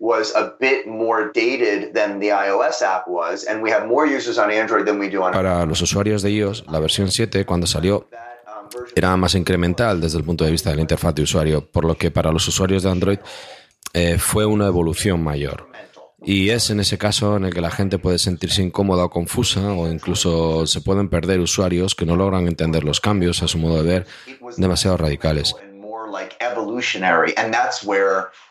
[0.00, 4.38] was a bit more dated than the iOS app was, and we have more users
[4.38, 7.66] on Android than we do on Para los usuarios de iOS, la versión 7, cuando
[7.66, 11.70] salió, um, era más incremental desde el punto de vista de la interfaz de usuario,
[11.70, 13.18] por lo que para los usuarios de Android
[13.92, 15.68] eh, fue una evolución mayor.
[16.22, 19.72] Y es en ese caso en el que la gente puede sentirse incómoda o confusa
[19.72, 23.82] o incluso se pueden perder usuarios que no logran entender los cambios a su modo
[23.82, 24.06] de ver
[24.58, 25.54] demasiado radicales.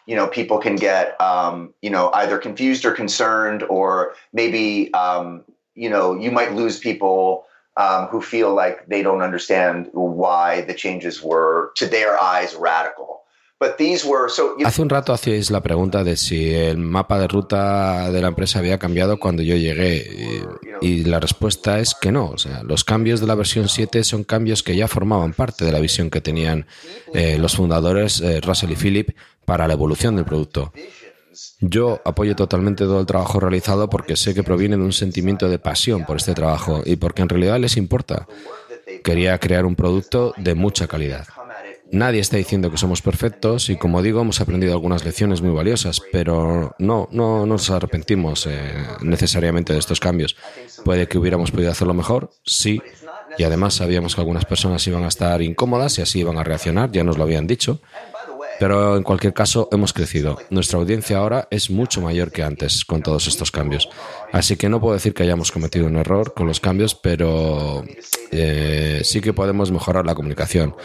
[0.10, 5.44] You know people can get um, you know either confused or concerned or maybe um,
[5.76, 7.46] you know you might lose people
[7.78, 13.22] um, who feel like they don't understand why the changes were to their eyes radical
[13.60, 17.20] but these were so you Hace un rato hacíais la pregunta de si el mapa
[17.20, 19.98] de ruta de la empresa había cambiado cuando yo llegué
[20.82, 22.30] y, y la respuesta es que no.
[22.30, 25.74] O sea, los cambios de la versión 7 son cambios que ya formaban parte de
[25.74, 26.68] la visión que tenían
[27.14, 29.10] eh, los fundadores eh, Russell y Philip
[29.50, 30.72] para la evolución del producto.
[31.60, 35.58] Yo apoyo totalmente todo el trabajo realizado porque sé que proviene de un sentimiento de
[35.58, 38.28] pasión por este trabajo y porque en realidad les importa.
[39.04, 41.26] Quería crear un producto de mucha calidad.
[41.92, 46.00] Nadie está diciendo que somos perfectos y como digo hemos aprendido algunas lecciones muy valiosas,
[46.12, 50.36] pero no, no, no nos arrepentimos eh, necesariamente de estos cambios.
[50.86, 52.80] Puede que hubiéramos podido hacerlo mejor, sí,
[53.40, 56.92] y además sabíamos que algunas personas iban a estar incómodas y así iban a reaccionar,
[56.92, 57.82] ya nos lo habían dicho.
[58.60, 60.38] Pero en cualquier caso hemos crecido.
[60.50, 63.90] Nuestra audiencia ahora es mucho mayor que antes con todos estos cambios.
[64.34, 67.84] Así que no puedo decir que hayamos cometido un error con los cambios, pero
[68.32, 70.76] eh, sí que podemos mejorar la comunicación.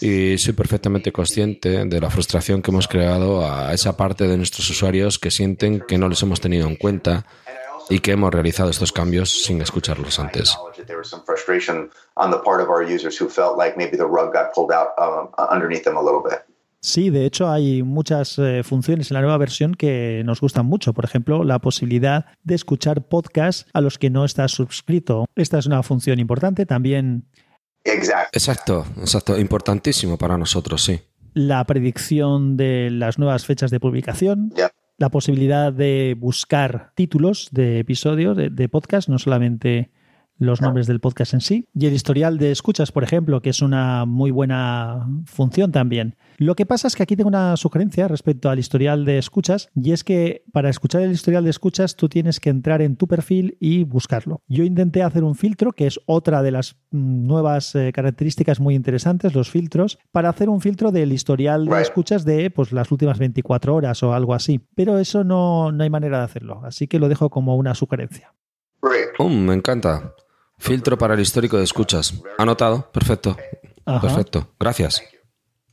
[0.00, 4.68] Y soy perfectamente consciente de la frustración que hemos creado a esa parte de nuestros
[4.70, 7.26] usuarios que sienten que no les hemos tenido en cuenta
[7.88, 10.56] y que hemos realizado estos cambios sin escucharlos antes.
[16.80, 20.92] Sí, de hecho hay muchas eh, funciones en la nueva versión que nos gustan mucho.
[20.92, 25.26] Por ejemplo, la posibilidad de escuchar podcasts a los que no estás suscrito.
[25.34, 26.66] Esta es una función importante.
[26.66, 27.26] También
[28.32, 31.00] Exacto, exacto, importantísimo para nosotros, sí.
[31.34, 34.52] la predicción de las nuevas fechas de publicación.
[34.98, 39.90] La posibilidad de buscar títulos de episodios de, de podcast, no solamente
[40.38, 41.66] los nombres del podcast en sí.
[41.74, 46.16] Y el historial de escuchas, por ejemplo, que es una muy buena función también.
[46.38, 49.92] Lo que pasa es que aquí tengo una sugerencia respecto al historial de escuchas, y
[49.92, 53.56] es que para escuchar el historial de escuchas tú tienes que entrar en tu perfil
[53.60, 54.42] y buscarlo.
[54.46, 58.74] Yo intenté hacer un filtro, que es otra de las mm, nuevas eh, características muy
[58.74, 63.18] interesantes, los filtros, para hacer un filtro del historial de escuchas de pues, las últimas
[63.18, 64.60] 24 horas o algo así.
[64.74, 68.34] Pero eso no, no hay manera de hacerlo, así que lo dejo como una sugerencia.
[69.18, 70.14] Um, me encanta.
[70.58, 72.22] Filtro para el histórico de escuchas.
[72.38, 72.90] Anotado.
[72.92, 73.36] Perfecto.
[73.84, 74.00] Ajá.
[74.00, 74.54] Perfecto.
[74.58, 75.02] Gracias.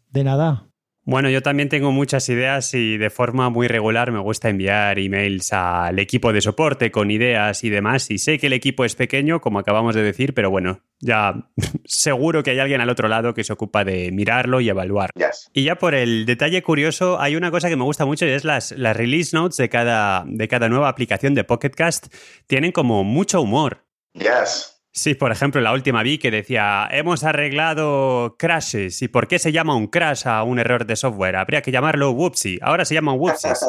[0.09, 0.67] De nada.
[1.05, 5.51] Bueno, yo también tengo muchas ideas y de forma muy regular me gusta enviar emails
[5.51, 8.09] al equipo de soporte con ideas y demás.
[8.09, 11.49] Y sé que el equipo es pequeño, como acabamos de decir, pero bueno, ya
[11.83, 15.09] seguro que hay alguien al otro lado que se ocupa de mirarlo y evaluar.
[15.51, 18.45] Y ya por el detalle curioso, hay una cosa que me gusta mucho y es
[18.45, 22.13] las, las release notes de cada, de cada nueva aplicación de Pocketcast.
[22.47, 23.83] Tienen como mucho humor.
[24.13, 24.72] Yes.
[24.95, 29.01] Sí, por ejemplo, la última vi que decía, hemos arreglado crashes.
[29.01, 31.35] ¿Y por qué se llama un crash a un error de software?
[31.35, 32.59] Habría que llamarlo whoopsie.
[32.61, 33.59] Ahora se llaman whoopsies.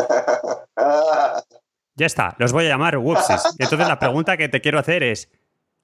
[1.94, 3.56] ya está, los voy a llamar whoopsies.
[3.58, 5.30] Entonces la pregunta que te quiero hacer es,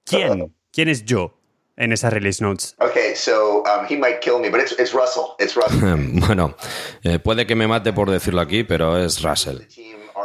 [0.05, 0.55] ¿quién?
[0.71, 1.41] ¿Quién es yo?
[1.77, 2.75] en esas release notes.
[2.79, 5.35] Okay, so um, he might kill me, but it's, it's Russell.
[5.39, 5.79] It's Russell.
[6.27, 6.55] bueno,
[7.03, 9.61] eh, puede que me mate por decirlo aquí, pero es Russell.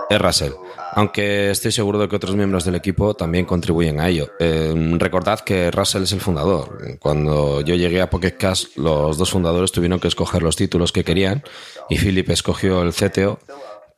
[0.08, 0.52] Es Russell
[0.96, 4.30] aunque estoy seguro de que otros miembros del equipo también contribuyen a ello.
[4.40, 6.98] Eh, recordad que Russell es el fundador.
[6.98, 11.04] Cuando yo llegué a Pocket Cast, los dos fundadores tuvieron que escoger los títulos que
[11.04, 11.44] querían
[11.90, 13.38] y Philip escogió el CTO,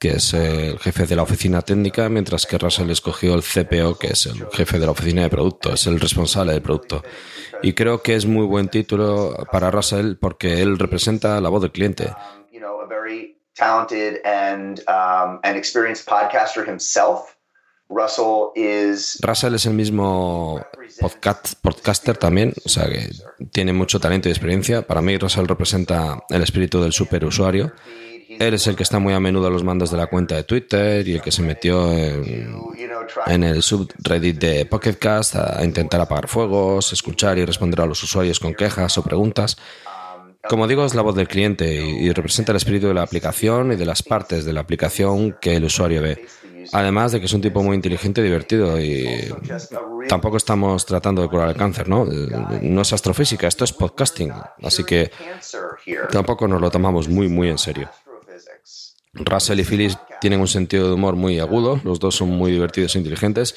[0.01, 4.09] que es el jefe de la oficina técnica, mientras que Russell escogió el CPO, que
[4.09, 7.05] es el jefe de la oficina de producto, es el responsable del producto.
[7.62, 11.71] Y creo que es muy buen título para Russell porque él representa la voz del
[11.71, 12.09] cliente
[13.59, 17.35] talented and, um, and experienced podcaster himself.
[17.90, 19.18] Russell is.
[19.23, 20.62] Russell es el mismo
[21.01, 23.11] podcast, podcaster también, o sea que
[23.51, 24.83] tiene mucho talento y experiencia.
[24.83, 27.73] Para mí, Russell representa el espíritu del superusuario.
[28.29, 30.44] Él es el que está muy a menudo a los mandos de la cuenta de
[30.44, 32.55] Twitter y el que se metió en,
[33.27, 38.38] en el subreddit de Pocketcast a intentar apagar fuegos, escuchar y responder a los usuarios
[38.38, 39.57] con quejas o preguntas.
[40.48, 43.77] Como digo, es la voz del cliente y, representa el espíritu de la aplicación y
[43.77, 46.27] de las partes de la aplicación que el usuario ve.
[46.72, 49.33] Además de que es un tipo muy inteligente y divertido y
[50.09, 52.05] tampoco estamos tratando de curar el cáncer, ¿no?
[52.05, 55.11] No es astrofísica, esto es podcasting, así que
[56.11, 57.90] tampoco nos lo tomamos muy, muy en serio.
[59.14, 62.94] Russell y Phyllis tienen un sentido de humor muy agudo, los dos son muy divertidos
[62.94, 63.55] e inteligentes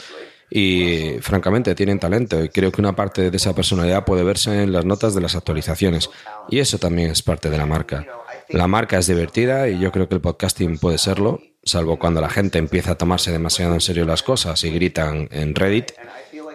[0.53, 4.73] y francamente tienen talento y creo que una parte de esa personalidad puede verse en
[4.73, 6.09] las notas de las actualizaciones
[6.49, 8.05] y eso también es parte de la marca.
[8.49, 12.29] La marca es divertida y yo creo que el podcasting puede serlo, salvo cuando la
[12.29, 15.93] gente empieza a tomarse demasiado en serio las cosas y gritan en Reddit,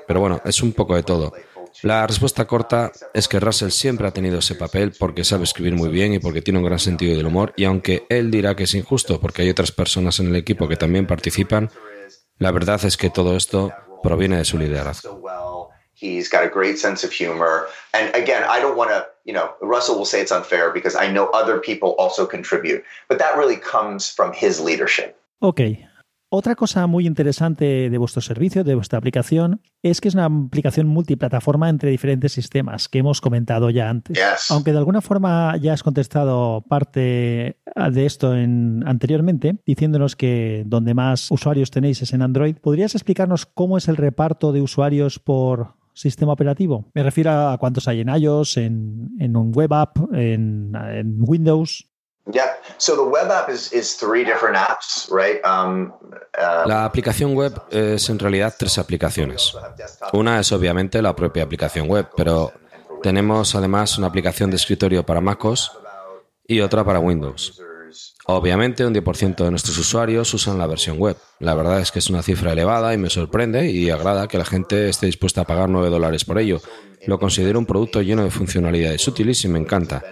[0.06, 1.32] pero bueno, es un poco de todo.
[1.82, 5.88] La respuesta corta es que Russell siempre ha tenido ese papel porque sabe escribir muy
[5.88, 8.74] bien y porque tiene un gran sentido del humor y aunque él dirá que es
[8.74, 11.70] injusto porque hay otras personas en el equipo que también participan,
[12.38, 15.70] la verdad es que todo esto proviene de su liderazgo.
[15.94, 17.68] He's got a great sense of humor.
[17.94, 21.10] And again, I don't want to, you know, Russell will say it's unfair because I
[21.10, 25.18] know other people also contribute, but that really comes from his leadership.
[25.42, 25.85] Okay.
[26.28, 30.88] Otra cosa muy interesante de vuestro servicio, de vuestra aplicación, es que es una aplicación
[30.88, 34.18] multiplataforma entre diferentes sistemas que hemos comentado ya antes.
[34.50, 37.58] Aunque de alguna forma ya has contestado parte
[37.92, 43.46] de esto en, anteriormente, diciéndonos que donde más usuarios tenéis es en Android, ¿podrías explicarnos
[43.46, 46.90] cómo es el reparto de usuarios por sistema operativo?
[46.94, 51.92] Me refiero a cuántos hay en iOS, en, en un web app, en, en Windows.
[56.66, 59.52] La aplicación web es en realidad tres aplicaciones.
[60.12, 62.52] Una es obviamente la propia aplicación web, pero
[63.02, 65.72] tenemos además una aplicación de escritorio para MacOS
[66.46, 67.60] y otra para Windows.
[68.28, 71.16] Obviamente, un 10% de nuestros usuarios usan la versión web.
[71.38, 74.44] La verdad es que es una cifra elevada y me sorprende y agrada que la
[74.44, 76.60] gente esté dispuesta a pagar 9 dólares por ello.
[77.06, 80.02] Lo considero un producto lleno de funcionalidades útiles y me encanta.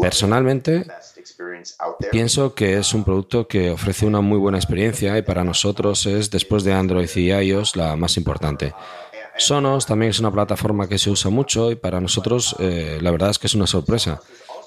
[0.00, 0.86] Personalmente,
[2.10, 6.30] pienso que es un producto que ofrece una muy buena experiencia y para nosotros es,
[6.30, 8.74] después de Android y iOS, la más importante.
[9.38, 13.30] Sonos también es una plataforma que se usa mucho y para nosotros eh, la verdad
[13.30, 14.20] es que es una sorpresa.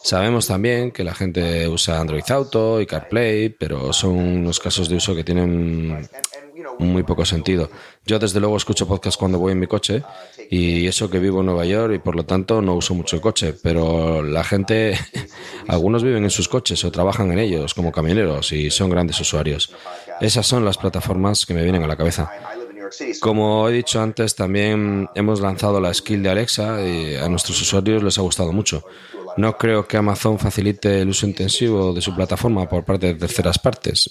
[0.04, 4.96] Sabemos también que la gente usa Android Auto y CarPlay, pero son unos casos de
[4.96, 6.08] uso que tienen
[6.80, 7.70] muy poco sentido.
[8.06, 10.04] Yo desde luego escucho podcast cuando voy en mi coche
[10.50, 13.22] y eso que vivo en Nueva York y por lo tanto no uso mucho el
[13.22, 14.98] coche, pero la gente,
[15.68, 19.74] algunos viven en sus coches o trabajan en ellos como camioneros y son grandes usuarios.
[20.22, 22.32] Esas son las plataformas que me vienen a la cabeza.
[23.20, 28.02] Como he dicho antes, también hemos lanzado la skill de Alexa y a nuestros usuarios
[28.02, 28.84] les ha gustado mucho.
[29.40, 33.58] No creo que Amazon facilite el uso intensivo de su plataforma por parte de terceras
[33.58, 34.10] partes.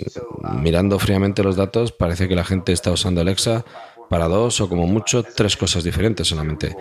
[0.55, 3.63] Mirando fríamente los datos, parece que la gente está usando Alexa
[4.09, 6.75] para dos o como mucho tres cosas diferentes solamente.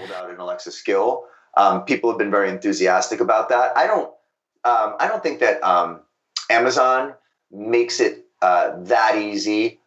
[6.50, 7.16] Amazon
[7.52, 9.82] makes it uh, that easy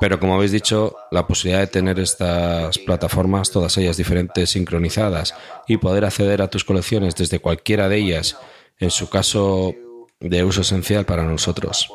[0.00, 5.34] Pero como habéis dicho, la posibilidad de tener estas plataformas, todas ellas diferentes, sincronizadas,
[5.68, 8.38] y poder acceder a tus colecciones desde cualquiera de ellas,
[8.78, 9.74] en su caso
[10.20, 11.92] de uso esencial para nosotros.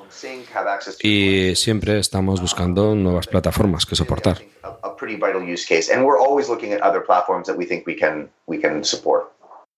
[1.01, 4.37] Y siempre estamos buscando nuevas plataformas que soportar.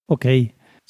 [0.07, 0.25] Ok.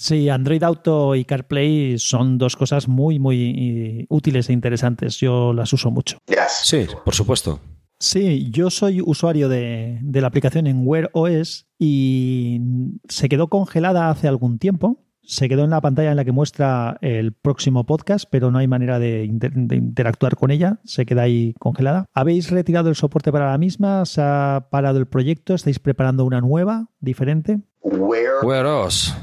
[0.01, 5.17] Sí, Android Auto y CarPlay son dos cosas muy, muy útiles e interesantes.
[5.17, 6.17] Yo las uso mucho.
[6.63, 7.59] Sí, por supuesto.
[7.99, 12.59] Sí, yo soy usuario de, de la aplicación en Wear OS y
[13.07, 16.97] se quedó congelada hace algún tiempo se quedó en la pantalla en la que muestra
[17.01, 22.07] el próximo podcast, pero no hay manera de, interactuar con ella, se queda ahí congelada.
[22.13, 24.03] ¿Habéis retirado el soporte para la misma?
[24.05, 25.53] ¿Se ha parado el proyecto?
[25.53, 27.61] ¿Estáis preparando una nueva, diferente?
[27.83, 29.15] Wear OS.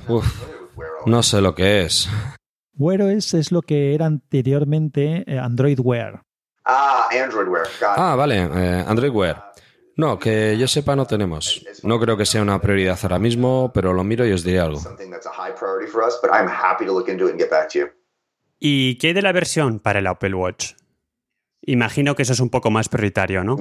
[1.07, 2.09] No sé lo que es.
[2.77, 6.23] Wear OS es lo que era anteriormente eh, Android Wear.
[6.65, 7.67] Ah, Android Wear.
[7.83, 9.53] Ah, vale, eh, Android Wear.
[9.97, 11.65] No, que yo sepa no tenemos.
[11.83, 14.81] No creo que sea una prioridad ahora mismo, pero lo miro y os diré algo.
[18.61, 20.75] ¿Y qué hay de la versión para el Apple Watch?
[21.69, 23.57] Imagino que eso es un poco más prioritario, ¿no?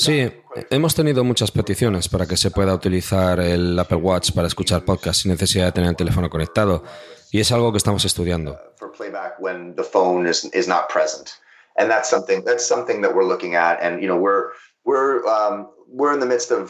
[0.00, 0.32] Sí,
[0.70, 5.22] hemos tenido muchas peticiones para que se pueda utilizar el Apple Watch para escuchar podcasts
[5.22, 6.82] sin necesidad de tener el teléfono conectado.
[7.30, 8.58] Y es algo que estamos estudiando.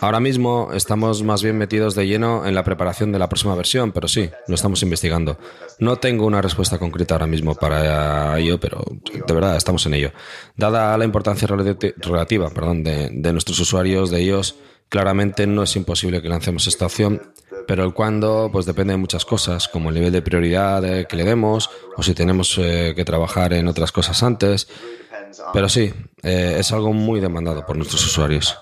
[0.01, 3.93] Ahora mismo estamos más bien metidos de lleno en la preparación de la próxima versión,
[3.93, 5.39] pero sí, lo estamos investigando.
[5.79, 10.13] No tengo una respuesta concreta ahora mismo para ello, pero de verdad estamos en ello.
[10.57, 14.57] Dada la importancia relativa perdón, de, nuestros usuarios, de ellos,
[14.89, 17.21] claramente no es imposible que lancemos esta opción
[17.67, 21.17] pero el cuándo, pues depende de muchas cosas, como el nivel de prioridad eh, que
[21.17, 24.69] le demos, o si tenemos eh, que trabajar en otras cosas antes.
[25.53, 25.93] Pero sí,
[26.23, 28.57] eh, es algo muy demandado por nuestros usuarios.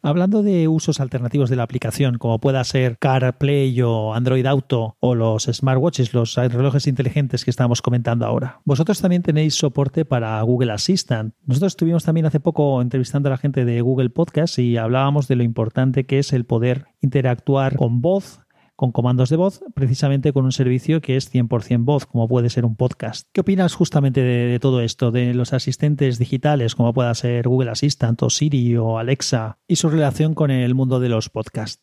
[0.00, 5.16] Hablando de usos alternativos de la aplicación, como pueda ser CarPlay o Android Auto o
[5.16, 10.70] los smartwatches, los relojes inteligentes que estamos comentando ahora, vosotros también tenéis soporte para Google
[10.70, 11.34] Assistant.
[11.44, 15.34] Nosotros estuvimos también hace poco entrevistando a la gente de Google Podcast y hablábamos de
[15.34, 18.40] lo importante que es el poder interactuar con voz
[18.78, 22.64] con comandos de voz, precisamente con un servicio que es 100% voz, como puede ser
[22.64, 23.26] un podcast.
[23.32, 28.22] ¿Qué opinas justamente de, todo esto, de los asistentes digitales, como pueda ser Google Assistant
[28.22, 31.82] o Siri o Alexa, y su relación con el mundo de los podcasts?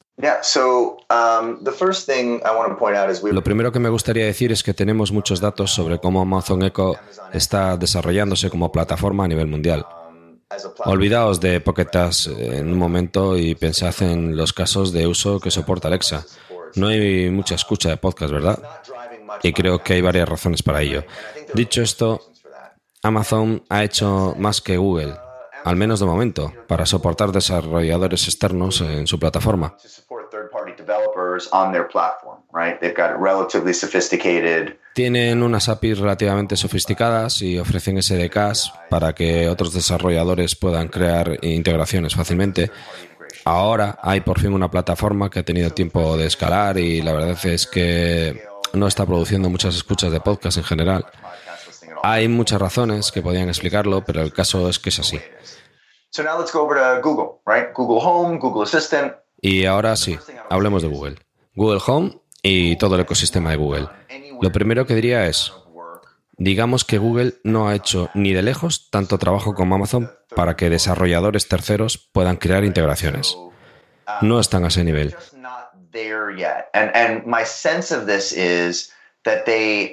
[3.34, 6.96] Lo primero que me gustaría decir es que tenemos muchos datos sobre cómo Amazon Echo
[7.34, 9.86] está desarrollándose como plataforma a nivel mundial.
[10.86, 11.90] Olvidaos de Pocket
[12.38, 16.26] en un momento y pensad en los casos de uso que soporta Alexa.
[16.76, 18.60] No hay mucha escucha de podcast, ¿verdad?
[19.44, 21.04] Y creo que hay varias razones para ello.
[21.54, 22.32] Dicho esto,
[23.04, 25.14] Amazon ha hecho más que Google,
[25.64, 29.78] al menos de momento, para soportar desarrolladores externos en su plataforma.
[34.94, 42.16] Tienen unas APIs relativamente sofisticadas y ofrecen SDKs para que otros desarrolladores puedan crear integraciones
[42.16, 42.72] fácilmente
[43.44, 47.46] Ahora hay por fin una plataforma que ha tenido tiempo de escalar y la verdad
[47.46, 51.06] es que no está produciendo muchas escuchas de podcast en general.
[52.04, 55.20] Hay muchas razones que podrían explicarlo, pero el caso es que es así.
[59.42, 60.18] Y ahora sí,
[60.50, 61.16] hablemos de Google.
[61.56, 63.88] Google Home y todo el ecosistema de Google.
[64.42, 65.52] Lo primero que diría es,
[66.38, 70.70] Digamos que Google no ha hecho ni de lejos tanto trabajo como Amazon para que
[70.70, 73.38] desarrolladores terceros puedan crear integraciones.
[74.22, 75.16] No están a ese nivel.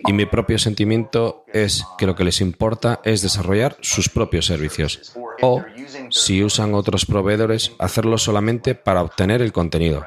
[0.07, 5.15] Y mi propio sentimiento es que lo que les importa es desarrollar sus propios servicios.
[5.41, 5.65] O,
[6.11, 10.05] si usan otros proveedores, hacerlo solamente para obtener el contenido.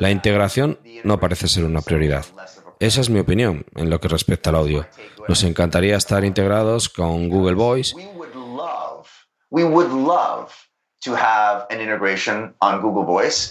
[0.00, 2.26] La integración no parece ser una prioridad.
[2.80, 4.86] Esa es mi opinión en lo que respecta al audio.
[5.26, 7.96] Nos encantaría estar integrados con Google Voice.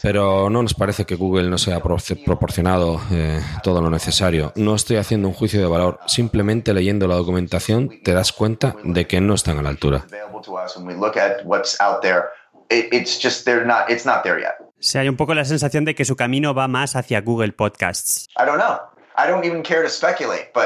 [0.03, 4.51] Pero no nos parece que Google nos haya proporcionado eh, todo lo necesario.
[4.55, 5.99] No estoy haciendo un juicio de valor.
[6.07, 10.05] Simplemente leyendo la documentación te das cuenta de que no están a la altura.
[14.79, 18.27] Si hay un poco la sensación de que su camino va más hacia Google Podcasts.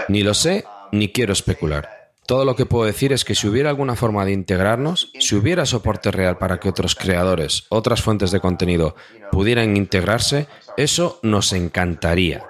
[0.09, 2.00] Ni lo sé, ni quiero especular.
[2.25, 5.65] Todo lo que puedo decir es que si hubiera alguna forma de integrarnos, si hubiera
[5.65, 8.95] soporte real para que otros creadores, otras fuentes de contenido
[9.31, 10.47] pudieran integrarse,
[10.77, 12.45] eso nos encantaría.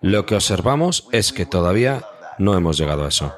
[0.00, 2.04] Lo que observamos es que todavía
[2.38, 3.34] no hemos llegado a eso.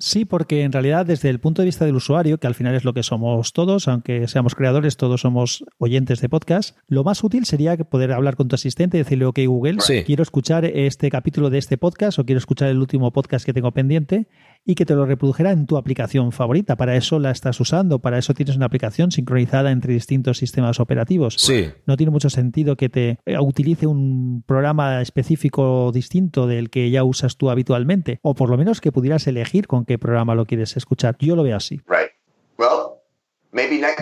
[0.00, 2.84] Sí, porque en realidad desde el punto de vista del usuario, que al final es
[2.84, 7.44] lo que somos todos, aunque seamos creadores, todos somos oyentes de podcast, lo más útil
[7.46, 11.58] sería poder hablar con tu asistente y decirle, ok Google, quiero escuchar este capítulo de
[11.58, 14.28] este podcast o quiero escuchar el último podcast que tengo pendiente
[14.68, 16.76] y que te lo reprodujera en tu aplicación favorita.
[16.76, 21.36] Para eso la estás usando, para eso tienes una aplicación sincronizada entre distintos sistemas operativos.
[21.38, 21.70] Sí.
[21.86, 27.02] No tiene mucho sentido que te eh, utilice un programa específico distinto del que ya
[27.02, 30.76] usas tú habitualmente, o por lo menos que pudieras elegir con qué programa lo quieres
[30.76, 31.16] escuchar.
[31.18, 31.80] Yo lo veo así.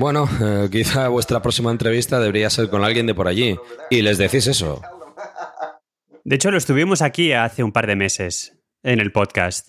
[0.00, 3.56] Bueno, eh, quizá vuestra próxima entrevista debería ser con alguien de por allí.
[3.88, 4.82] Y les decís eso.
[6.24, 9.68] De hecho, lo estuvimos aquí hace un par de meses en el podcast.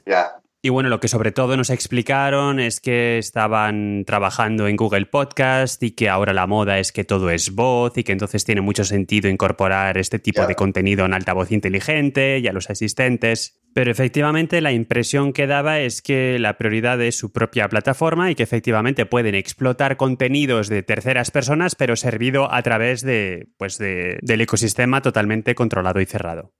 [0.62, 5.82] Y bueno, lo que sobre todo nos explicaron es que estaban trabajando en Google Podcast
[5.84, 8.84] y que ahora la moda es que todo es voz y que entonces tiene mucho
[8.84, 13.62] sentido incorporar este tipo de contenido en altavoz inteligente y a los asistentes.
[13.74, 18.36] Pero efectivamente la impresión que daba es que la prioridad es su propia plataforma y
[18.36, 24.42] que efectivamente pueden explotar contenidos de terceras personas, pero servido a través de, pues del
[24.42, 26.54] ecosistema totalmente controlado y cerrado.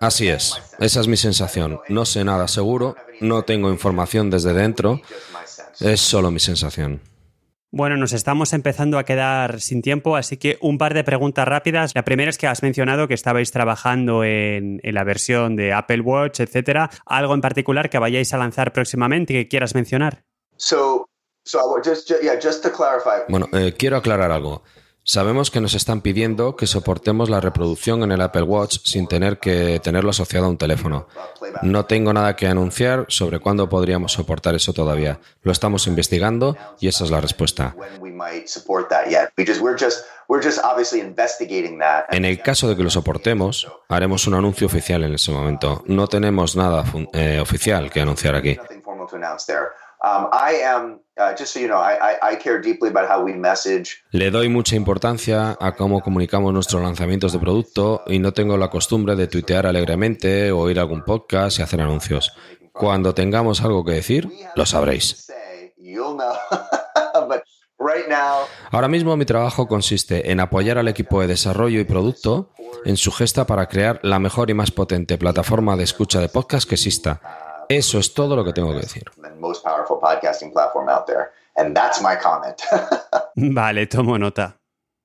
[0.00, 1.80] Así es, esa es mi sensación.
[1.88, 5.00] No sé nada seguro, no tengo información desde dentro,
[5.80, 7.00] es solo mi sensación.
[7.72, 11.92] Bueno, nos estamos empezando a quedar sin tiempo, así que un par de preguntas rápidas.
[11.94, 16.40] La primera es que has mencionado que estabais trabajando en, la versión de Apple Watch,
[16.40, 16.90] etcétera.
[17.06, 20.24] ¿Algo en particular que vayáis a lanzar próximamente y que quieras mencionar?
[23.28, 24.64] Bueno, eh, quiero aclarar algo.
[25.12, 29.40] Sabemos que nos están pidiendo que soportemos la reproducción en el Apple Watch sin tener
[29.40, 31.08] que tenerlo asociado a un teléfono.
[31.62, 35.18] No tengo nada que anunciar sobre cuándo podríamos soportar eso todavía.
[35.42, 37.74] Lo estamos investigando y esa es la respuesta.
[42.12, 45.82] En el caso de que lo soportemos, haremos un anuncio oficial en ese momento.
[45.86, 46.84] No tenemos nada
[47.14, 48.56] eh, oficial que anunciar aquí.
[54.12, 58.70] Le doy mucha importancia a cómo comunicamos nuestros lanzamientos de producto y no tengo la
[58.70, 62.32] costumbre de tuitear alegremente o ir a algún podcast y hacer anuncios.
[62.72, 65.30] Cuando tengamos algo que decir, lo sabréis.
[68.70, 72.52] Ahora mismo mi trabajo consiste en apoyar al equipo de desarrollo y producto
[72.84, 76.68] en su gesta para crear la mejor y más potente plataforma de escucha de podcast
[76.68, 79.04] que exista eso es todo lo que tengo que decir.
[83.36, 84.56] vale, tomo nota.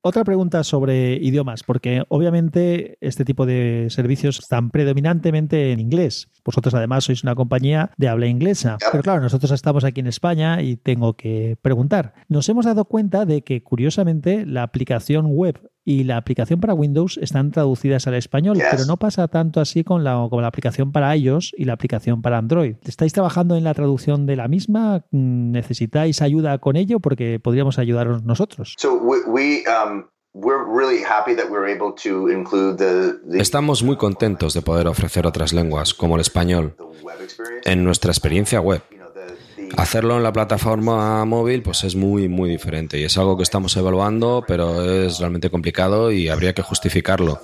[0.02, 6.28] Otra pregunta sobre idiomas, porque obviamente este tipo de servicios están predominantemente en inglés.
[6.44, 8.78] Vosotros además sois una compañía de habla inglesa.
[8.92, 12.14] Pero claro, nosotros estamos aquí en España y tengo que preguntar.
[12.30, 17.20] Nos hemos dado cuenta de que curiosamente la aplicación web y la aplicación para Windows
[17.22, 21.16] están traducidas al español, pero no pasa tanto así con la, con la aplicación para
[21.16, 22.76] iOS y la aplicación para Android.
[22.84, 25.06] ¿Estáis trabajando en la traducción de la misma?
[25.12, 27.00] ¿Necesitáis ayuda con ello?
[27.00, 28.76] Porque podríamos ayudaros nosotros.
[33.34, 36.76] Estamos muy contentos de poder ofrecer otras lenguas, como el español,
[37.64, 38.82] en nuestra experiencia web.
[39.78, 43.76] Hacerlo en la plataforma móvil pues es muy muy diferente y es algo que estamos
[43.78, 47.42] evaluando, pero es realmente complicado y habría que justificarlo.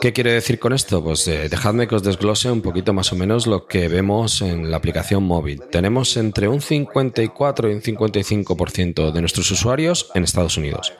[0.00, 1.02] ¿Qué quiere decir con esto?
[1.02, 4.70] Pues eh, dejadme que os desglose un poquito más o menos lo que vemos en
[4.70, 5.62] la aplicación móvil.
[5.70, 10.94] Tenemos entre un 54 y un 55% de nuestros usuarios en Estados Unidos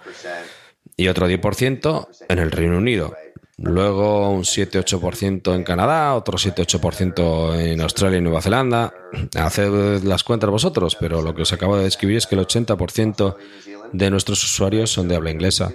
[0.97, 3.15] y otro 10% en el Reino Unido.
[3.63, 8.95] Luego un 7-8% en Canadá, otro 7-8% en Australia y Nueva Zelanda.
[9.37, 13.37] Haced las cuentas vosotros, pero lo que os acabo de describir es que el 80%
[13.93, 15.73] de nuestros usuarios son de habla inglesa.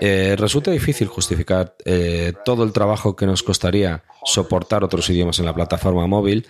[0.00, 5.46] Eh, resulta difícil justificar eh, todo el trabajo que nos costaría soportar otros idiomas en
[5.46, 6.48] la plataforma móvil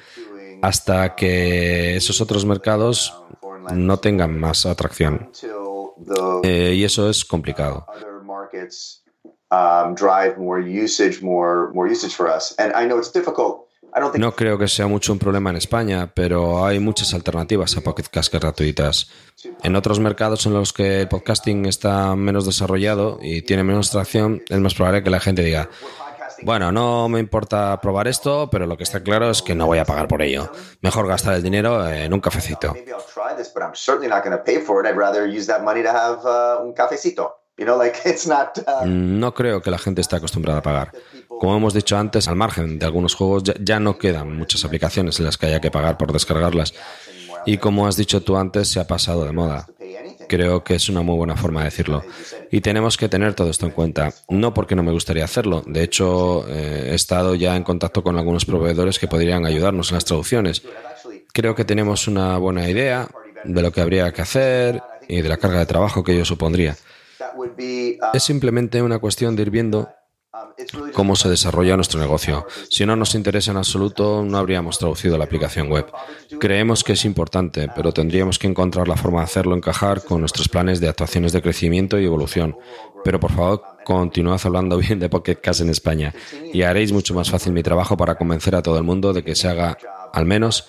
[0.62, 3.22] hasta que esos otros mercados
[3.74, 5.30] no tengan más atracción.
[6.42, 7.86] Eh, y eso es complicado.
[14.18, 18.04] No creo que sea mucho un problema en España, pero hay muchas alternativas a Pocket
[18.10, 19.08] Cast gratuitas.
[19.62, 24.42] En otros mercados en los que el podcasting está menos desarrollado y tiene menos tracción,
[24.48, 25.70] es más probable que la gente diga,
[26.42, 29.78] bueno, no me importa probar esto, pero lo que está claro es que no voy
[29.78, 30.50] a pagar por ello.
[30.80, 32.74] Mejor gastar el dinero en un cafecito.
[38.86, 40.92] No creo que la gente esté acostumbrada a pagar.
[41.26, 45.26] Como hemos dicho antes, al margen de algunos juegos ya, no quedan muchas aplicaciones en
[45.26, 46.74] las que haya que pagar por descargarlas.
[47.46, 49.66] Y como has dicho tú antes, se ha pasado de moda.
[50.28, 52.04] Creo que es una muy buena forma de decirlo.
[52.50, 54.12] Y tenemos que tener todo esto en cuenta.
[54.28, 55.62] No porque no me gustaría hacerlo.
[55.66, 59.96] De hecho, eh, he estado ya en contacto con algunos proveedores que podrían ayudarnos en
[59.96, 60.62] las traducciones.
[61.32, 63.08] Creo que tenemos una buena idea
[63.44, 66.76] de lo que habría que hacer y de la carga de trabajo que ello supondría.
[68.12, 69.88] Es simplemente una cuestión de ir viendo
[70.92, 72.46] cómo se desarrolla nuestro negocio.
[72.70, 75.86] Si no nos interesa en absoluto, no habríamos traducido la aplicación web.
[76.40, 80.48] Creemos que es importante, pero tendríamos que encontrar la forma de hacerlo encajar con nuestros
[80.48, 82.56] planes de actuaciones de crecimiento y evolución.
[83.04, 86.14] Pero por favor, continuad hablando bien de Pocket Cash en España
[86.52, 89.34] y haréis mucho más fácil mi trabajo para convencer a todo el mundo de que
[89.34, 89.78] se haga,
[90.12, 90.68] al menos,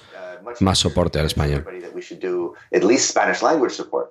[0.62, 1.66] más soporte al español.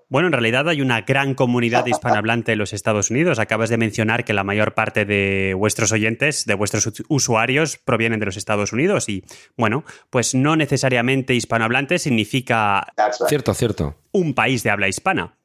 [0.09, 3.38] Bueno, en realidad hay una gran comunidad hispanohablante en los Estados Unidos.
[3.38, 8.26] Acabas de mencionar que la mayor parte de vuestros oyentes, de vuestros usuarios, provienen de
[8.26, 9.24] los Estados Unidos y,
[9.57, 12.92] bueno, pues no necesariamente hispanohablante significa...
[13.28, 13.94] Cierto, cierto.
[14.12, 15.36] Un país de habla hispana.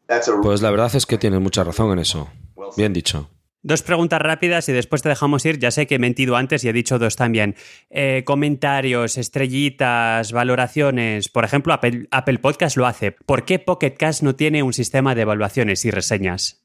[0.41, 2.29] Pues la verdad es que tienes mucha razón en eso.
[2.77, 3.29] Bien dicho.
[3.63, 5.57] Dos preguntas rápidas y después te dejamos ir.
[5.57, 7.55] Ya sé que he mentido antes y he dicho dos también.
[7.89, 11.29] Eh, comentarios, estrellitas, valoraciones.
[11.29, 13.13] Por ejemplo, Apple, Apple, Podcast lo hace.
[13.13, 16.61] ¿Por qué Pocket Cast no tiene un sistema de evaluaciones y reseñas?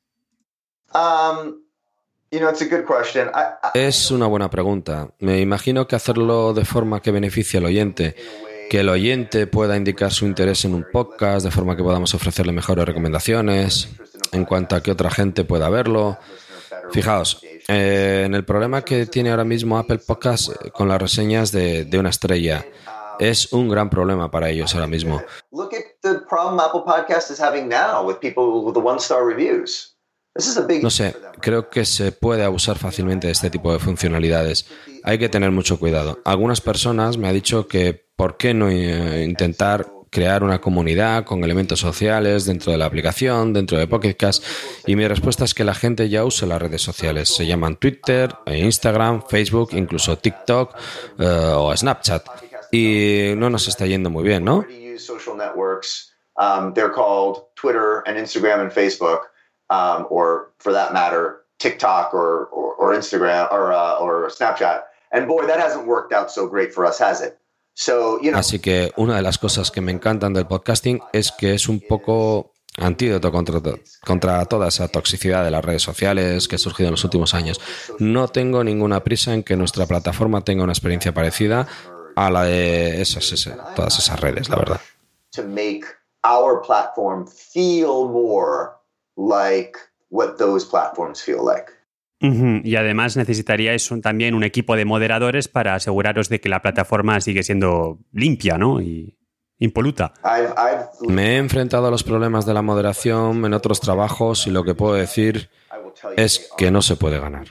[0.93, 1.55] Um,
[3.75, 5.15] es una buena pregunta.
[5.21, 8.17] Me imagino que hacerlo de forma que beneficie al oyente
[8.69, 12.53] que el oyente pueda indicar su interés en un podcast de forma que podamos ofrecerle
[12.53, 13.89] mejores recomendaciones
[14.31, 16.19] en cuanto a que otra gente pueda verlo.
[16.93, 21.53] Fijaos, eh, en el problema que tiene ahora mismo Apple Podcast eh, con las reseñas
[21.53, 22.65] de, de una estrella.
[23.19, 25.21] Es un gran problema para ellos ahora mismo.
[30.83, 34.67] No sé, creo que se puede abusar fácilmente de este tipo de funcionalidades.
[35.03, 36.21] Hay que tener mucho cuidado.
[36.25, 41.45] Algunas personas me han dicho que por qué no eh, intentar crear una comunidad con
[41.45, 44.45] elementos sociales dentro de la aplicación, dentro de Pocket Cast.
[44.87, 47.29] Y mi respuesta es que la gente ya usa las redes sociales.
[47.29, 50.75] Se llaman Twitter, Instagram, Facebook, incluso TikTok
[51.19, 52.27] eh, o Snapchat.
[52.71, 54.65] Y no nos está yendo muy bien, ¿no?
[56.41, 56.73] Um,
[61.59, 64.85] TikTok uh, Snapchat.
[65.11, 67.39] And boy, that hasn't worked out so great for us, has it?
[68.35, 71.81] Así que una de las cosas que me encantan del podcasting es que es un
[71.81, 73.61] poco antídoto contra,
[74.05, 77.61] contra toda esa toxicidad de las redes sociales que ha surgido en los últimos años.
[77.99, 81.67] No tengo ninguna prisa en que nuestra plataforma tenga una experiencia parecida
[82.17, 84.81] a la de esas, todas esas redes, la verdad.
[86.67, 88.73] Platform feel more
[89.17, 89.79] like
[90.11, 91.78] what those platforms feel like.
[92.21, 97.45] Y además necesitaríais también un equipo de moderadores para aseguraros de que la plataforma sigue
[97.45, 98.81] siendo limpia, ¿no?
[98.81, 99.17] Y
[99.59, 100.15] impoluta.
[101.07, 104.75] Me he enfrentado a los problemas de la moderación en otros trabajos y lo que
[104.75, 105.51] puedo decir
[106.17, 107.47] es que no se puede ganar.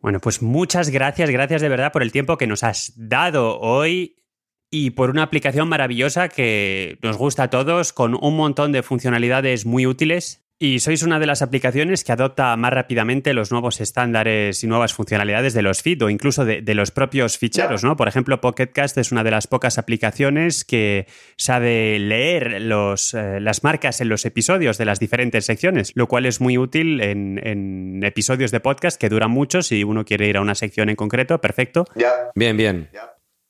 [0.00, 4.16] Bueno, pues muchas gracias, gracias de verdad por el tiempo que nos has dado hoy
[4.70, 9.64] y por una aplicación maravillosa que nos gusta a todos, con un montón de funcionalidades
[9.64, 14.64] muy útiles y sois una de las aplicaciones que adopta más rápidamente los nuevos estándares
[14.64, 17.98] y nuevas funcionalidades de los feed o incluso de, los propios ficheros, ¿no?
[17.98, 21.06] Por ejemplo, Pocketcast es una de las pocas aplicaciones que
[21.36, 26.24] sabe leer los, eh, las marcas en los episodios de las diferentes secciones, lo cual
[26.24, 29.60] es muy útil en, en episodios de podcast que duran mucho.
[29.60, 31.84] Si uno quiere ir a una sección en concreto, perfecto.
[32.34, 32.88] Bien, bien.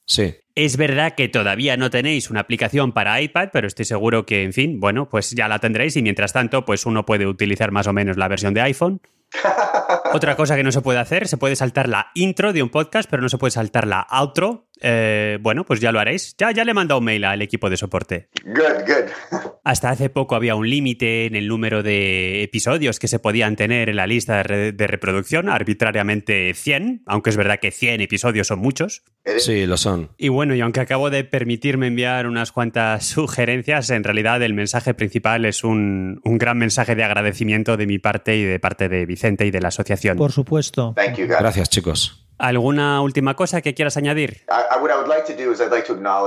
[0.05, 0.35] Sí.
[0.57, 4.53] Es verdad que todavía no tenéis una aplicación para iPad, pero estoy seguro que, en
[4.53, 7.93] fin, bueno, pues ya la tendréis y mientras tanto, pues uno puede utilizar más o
[7.93, 9.01] menos la versión de iPhone.
[10.13, 13.11] Otra cosa que no se puede hacer, se puede saltar la intro de un podcast,
[13.11, 14.64] pero no se puede saltar la outro.
[14.87, 16.35] Eh, bueno, pues ya lo haréis.
[16.37, 18.29] Ya, ya le he mandado un mail al equipo de soporte.
[18.45, 19.41] Good, good.
[19.65, 23.89] Hasta hace poco había un límite en el número de episodios que se podían tener
[23.89, 29.05] en la lista de, reproducción, arbitrariamente 100, aunque es verdad que 100 episodios son muchos.
[29.39, 30.11] Sí, lo son.
[30.19, 34.93] Y bueno, y aunque acabo de permitirme enviar unas cuantas sugerencias, en realidad el mensaje
[34.93, 39.07] principal es un, un gran mensaje de agradecimiento de mi parte y de parte de
[39.07, 40.19] Vicente y de la asociación.
[40.19, 40.95] Por supuesto.
[40.95, 42.24] Gracias, chicos.
[42.39, 44.43] ¿Alguna última cosa que quieras añadir?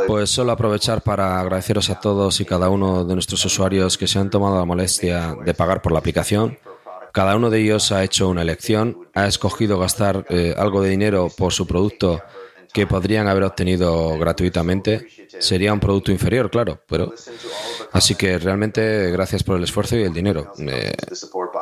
[0.08, 4.18] Pues solo aprovechar para agradeceros a todos y cada uno de nuestros usuarios que se
[4.20, 6.58] han tomado la molestia de pagar por la aplicación.
[7.12, 11.30] Cada uno de ellos ha hecho una elección, ha escogido gastar eh, algo de dinero
[11.36, 12.22] por su producto
[12.74, 15.08] que podrían haber obtenido gratuitamente.
[15.40, 17.14] Sería un producto inferior, claro, pero
[17.92, 20.54] Así que realmente gracias por el esfuerzo y el dinero.
[20.60, 20.94] Eh,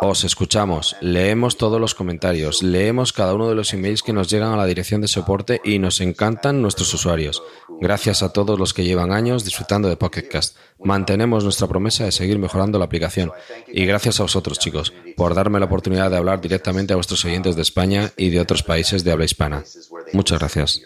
[0.01, 4.51] os escuchamos, leemos todos los comentarios, leemos cada uno de los emails que nos llegan
[4.51, 7.43] a la dirección de soporte y nos encantan nuestros usuarios.
[7.79, 10.57] Gracias a todos los que llevan años disfrutando de Pocketcast.
[10.83, 13.31] Mantenemos nuestra promesa de seguir mejorando la aplicación.
[13.67, 17.55] Y gracias a vosotros, chicos, por darme la oportunidad de hablar directamente a vuestros oyentes
[17.55, 19.63] de España y de otros países de habla hispana.
[20.13, 20.81] Muchas gracias.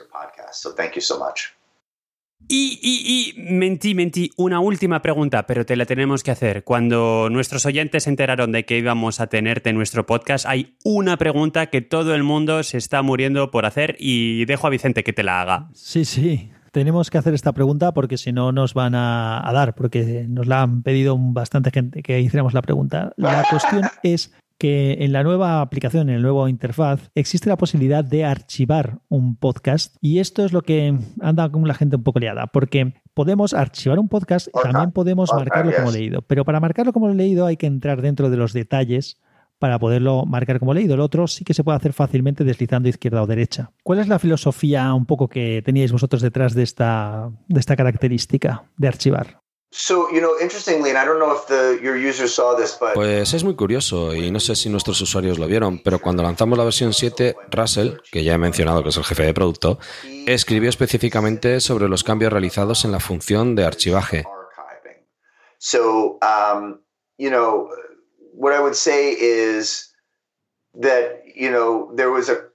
[2.48, 6.64] Y, y, y, mentí, mentí, una última pregunta, pero te la tenemos que hacer.
[6.64, 11.18] Cuando nuestros oyentes se enteraron de que íbamos a tenerte en nuestro podcast, hay una
[11.18, 15.14] pregunta que todo el mundo se está muriendo por hacer y dejo a Vicente que
[15.14, 15.70] te la haga.
[15.74, 16.50] Sí, sí.
[16.72, 20.48] Tenemos que hacer esta pregunta porque si no nos van a, a dar, porque nos
[20.48, 23.12] la han pedido bastante gente que hiciéramos la pregunta.
[23.18, 28.04] La cuestión es que en la nueva aplicación, en el nuevo interfaz, existe la posibilidad
[28.04, 32.20] de archivar un podcast y esto es lo que anda con la gente un poco
[32.20, 36.92] liada, porque podemos archivar un podcast y también podemos marcarlo como leído, pero para marcarlo
[36.94, 39.18] como leído hay que entrar dentro de los detalles
[39.60, 40.94] para poderlo marcar como leído.
[40.94, 43.72] El otro sí que se puede hacer fácilmente deslizando izquierda o derecha.
[43.84, 48.64] ¿Cuál es la filosofía un poco que teníais vosotros detrás de esta, de esta característica
[48.78, 49.42] de archivar?
[52.96, 56.58] Pues es muy curioso y no sé si nuestros usuarios lo vieron, pero cuando lanzamos
[56.58, 59.78] la versión 7, Russell, que ya he mencionado que es el jefe de producto,
[60.26, 64.26] escribió específicamente sobre los cambios realizados en la función de archivaje.
[65.60, 66.80] So, um,
[67.18, 67.70] you know,
[68.34, 69.94] what I would say is
[70.82, 72.49] that, you know, there was a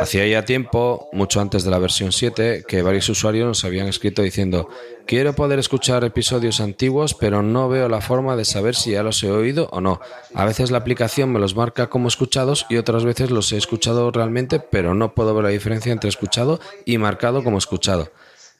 [0.00, 4.22] Hacía ya tiempo, mucho antes de la versión 7, que varios usuarios nos habían escrito
[4.22, 4.68] diciendo,
[5.06, 9.22] quiero poder escuchar episodios antiguos, pero no veo la forma de saber si ya los
[9.22, 10.00] he oído o no.
[10.34, 14.10] A veces la aplicación me los marca como escuchados y otras veces los he escuchado
[14.10, 18.10] realmente, pero no puedo ver la diferencia entre escuchado y marcado como escuchado.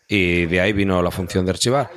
[0.08, 1.90] Y de ahí vino la función de archivar.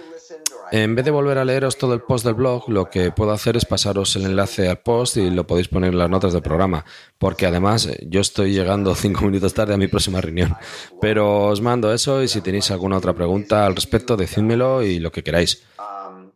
[0.72, 3.58] En vez de volver a leeros todo el post del blog, lo que puedo hacer
[3.58, 6.86] es pasaros el enlace al post y lo podéis poner en las notas del programa,
[7.18, 10.56] porque además eh, yo estoy llegando cinco minutos tarde a mi próxima reunión.
[11.02, 15.12] Pero os mando eso y si tenéis alguna otra pregunta al respecto, decídmelo y lo
[15.12, 15.64] que queráis.
[15.80, 16.32] Um,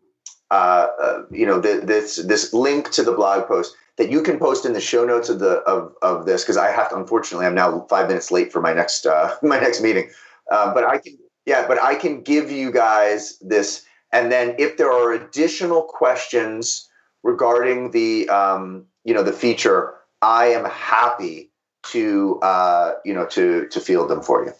[0.49, 4.65] uh, uh, you know, this, this link to the blog post that you can post
[4.65, 7.55] in the show notes of the of, of this because I have to unfortunately I'm
[7.55, 10.09] now five minutes late for my next uh, my next meeting,
[10.51, 13.85] uh, but I can yeah, but I can give you guys this.
[14.13, 16.89] And then if there are additional questions
[17.23, 21.51] regarding the, um, you know, the feature, I am happy
[21.91, 24.53] to, uh, you know, to, to field them for you.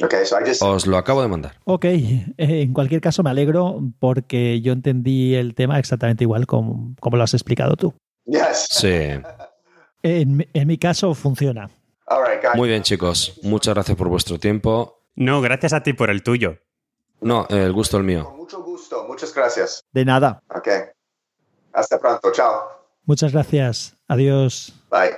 [0.00, 0.62] Okay, so I just...
[0.62, 1.54] Os lo acabo de mandar.
[1.64, 6.94] Ok, eh, en cualquier caso me alegro porque yo entendí el tema exactamente igual como,
[7.00, 7.94] como lo has explicado tú.
[8.26, 8.68] Yes.
[8.70, 8.88] Sí.
[10.00, 11.68] En, en mi caso funciona.
[12.06, 12.54] All right, guys.
[12.54, 13.40] Muy bien, chicos.
[13.42, 15.02] Muchas gracias por vuestro tiempo.
[15.16, 16.58] No, gracias a ti por el tuyo.
[17.20, 18.32] No, el gusto el mío.
[18.88, 19.84] Gusto, muchas gracias.
[19.92, 20.42] De nada.
[20.48, 20.68] Ok.
[21.72, 22.68] Hasta pronto, chao.
[23.04, 23.96] Muchas gracias.
[24.08, 24.72] Adiós.
[24.90, 25.16] Bye.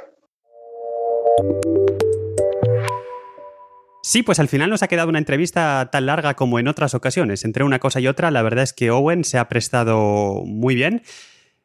[4.03, 7.45] Sí, pues al final nos ha quedado una entrevista tan larga como en otras ocasiones.
[7.45, 11.03] Entre una cosa y otra, la verdad es que Owen se ha prestado muy bien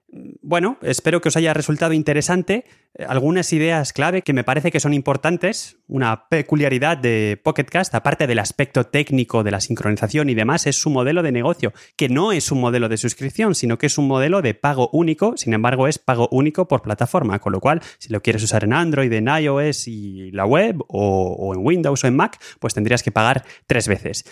[0.08, 2.66] bueno, espero que os haya resultado interesante.
[2.94, 5.78] Eh, algunas ideas clave que me parece que son importantes.
[5.88, 10.90] Una peculiaridad de Pocketcast, aparte del aspecto técnico de la sincronización y demás, es su
[10.90, 14.42] modelo de negocio, que no es un modelo de suscripción, sino que es un modelo
[14.42, 15.36] de pago único.
[15.38, 18.74] Sin embargo, es pago único por plataforma, con lo cual, si lo quieres usar en
[18.74, 23.04] Android, en iOS y la web, o, o en Windows o en Mac, pues tendrías
[23.04, 24.26] que pagar tres veces.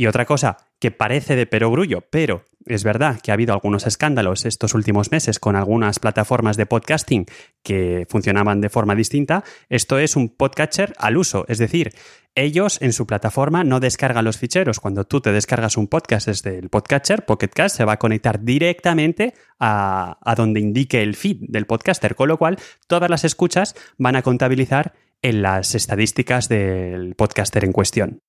[0.00, 4.46] Y otra cosa que parece de perogrullo, pero es verdad que ha habido algunos escándalos
[4.46, 7.26] estos últimos meses con algunas plataformas de podcasting
[7.62, 11.92] que funcionaban de forma distinta, esto es un podcatcher al uso, es decir,
[12.34, 14.80] ellos en su plataforma no descargan los ficheros.
[14.80, 19.34] Cuando tú te descargas un podcast desde el podcatcher, Pocketcast se va a conectar directamente
[19.58, 24.16] a, a donde indique el feed del podcaster, con lo cual todas las escuchas van
[24.16, 28.22] a contabilizar en las estadísticas del podcaster en cuestión.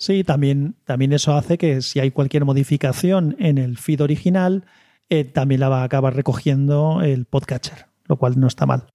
[0.00, 4.64] Sí, también, también eso hace que si hay cualquier modificación en el feed original,
[5.10, 8.86] eh, también la va a acabar recogiendo el podcatcher, lo cual no está mal.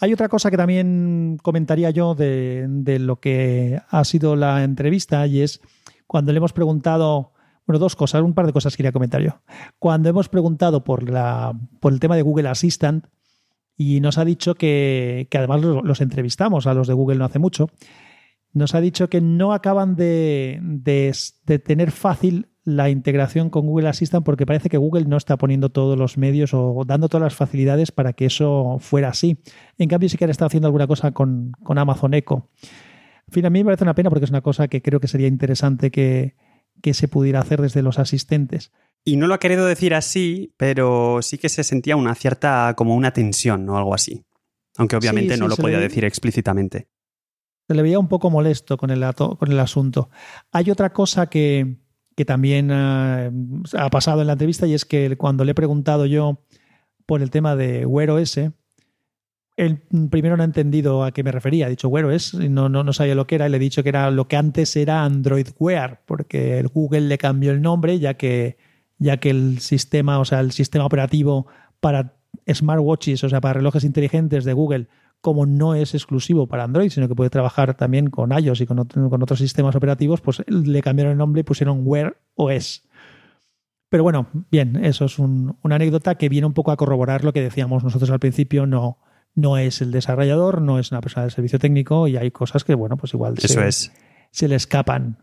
[0.00, 5.24] Hay otra cosa que también comentaría yo de, de, lo que ha sido la entrevista
[5.28, 5.60] y es
[6.08, 7.34] cuando le hemos preguntado,
[7.64, 9.42] bueno, dos cosas, un par de cosas quería comentar yo.
[9.78, 13.06] Cuando hemos preguntado por, la, por el tema de Google Assistant
[13.76, 17.26] y nos ha dicho que, que además los, los entrevistamos a los de Google no
[17.26, 17.68] hace mucho,
[18.52, 20.60] nos ha dicho que no acaban de,
[21.64, 25.98] tener fácil la integración con Google Assistant porque parece que Google no está poniendo todos
[25.98, 29.38] los medios o dando todas las facilidades para que eso fuera así.
[29.78, 32.50] En cambio, sí que han estado haciendo alguna cosa con, Amazon Echo.
[33.26, 35.08] En fin, a mí me parece una pena porque es una cosa que creo que
[35.08, 36.36] sería interesante que,
[36.82, 38.70] que se pudiera hacer desde los asistentes.
[39.04, 42.94] Y no lo ha querido decir así, pero sí que se sentía una cierta, como
[42.94, 44.24] una tensión o algo así.
[44.76, 46.88] Aunque obviamente no lo podía decir explícitamente.
[47.68, 50.10] Se le veía un poco molesto con el, con el asunto.
[50.50, 51.78] Hay otra cosa que,
[52.16, 53.30] que también ha,
[53.76, 56.44] ha pasado en la entrevista y es que cuando le he preguntado yo
[57.06, 58.38] por el tema de Wear OS,
[59.56, 61.66] él primero no ha entendido a qué me refería.
[61.66, 63.46] Ha dicho Wear OS, no, no, no sabía lo que era.
[63.46, 67.02] Y le he dicho que era lo que antes era Android Wear, porque el Google
[67.02, 68.56] le cambió el nombre, ya que,
[68.98, 71.46] ya que el sistema, o sea, el sistema operativo
[71.80, 72.16] para
[72.50, 74.88] smartwatches, o sea, para relojes inteligentes de Google,
[75.22, 78.84] como no es exclusivo para Android, sino que puede trabajar también con iOS y con,
[78.84, 82.82] con otros sistemas operativos, pues le cambiaron el nombre y pusieron Wear OS.
[83.88, 87.40] Pero bueno, bien, eso es una anécdota que viene un poco a corroborar lo que
[87.40, 88.98] decíamos nosotros al principio, no,
[89.34, 92.74] no es el desarrollador, no es una persona del servicio técnico y hay cosas que,
[92.74, 93.92] bueno, pues igual se, es.
[94.32, 95.18] se le escapan.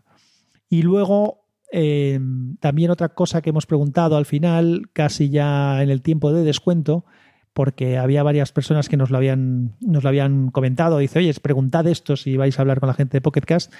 [0.70, 2.18] Y luego, eh,
[2.60, 7.04] también otra cosa que hemos preguntado al final, casi ya en el tiempo de descuento,
[7.52, 11.86] porque había varias personas que nos lo habían, nos lo habían comentado, dice, oye, preguntad
[11.86, 13.72] esto si vais a hablar con la gente de Pocketcast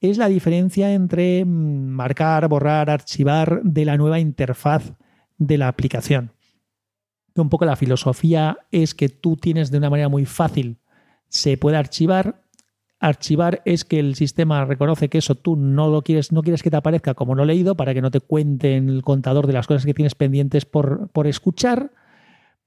[0.00, 4.92] es la diferencia entre mm, marcar, borrar, archivar de la nueva interfaz
[5.38, 6.32] de la aplicación.
[7.34, 10.78] Un poco la filosofía es que tú tienes de una manera muy fácil,
[11.28, 12.42] se puede archivar.
[13.00, 16.70] Archivar es que el sistema reconoce que eso tú no lo quieres, no quieres que
[16.70, 19.68] te aparezca como no leído para que no te cuente en el contador de las
[19.68, 21.92] cosas que tienes pendientes por, por escuchar,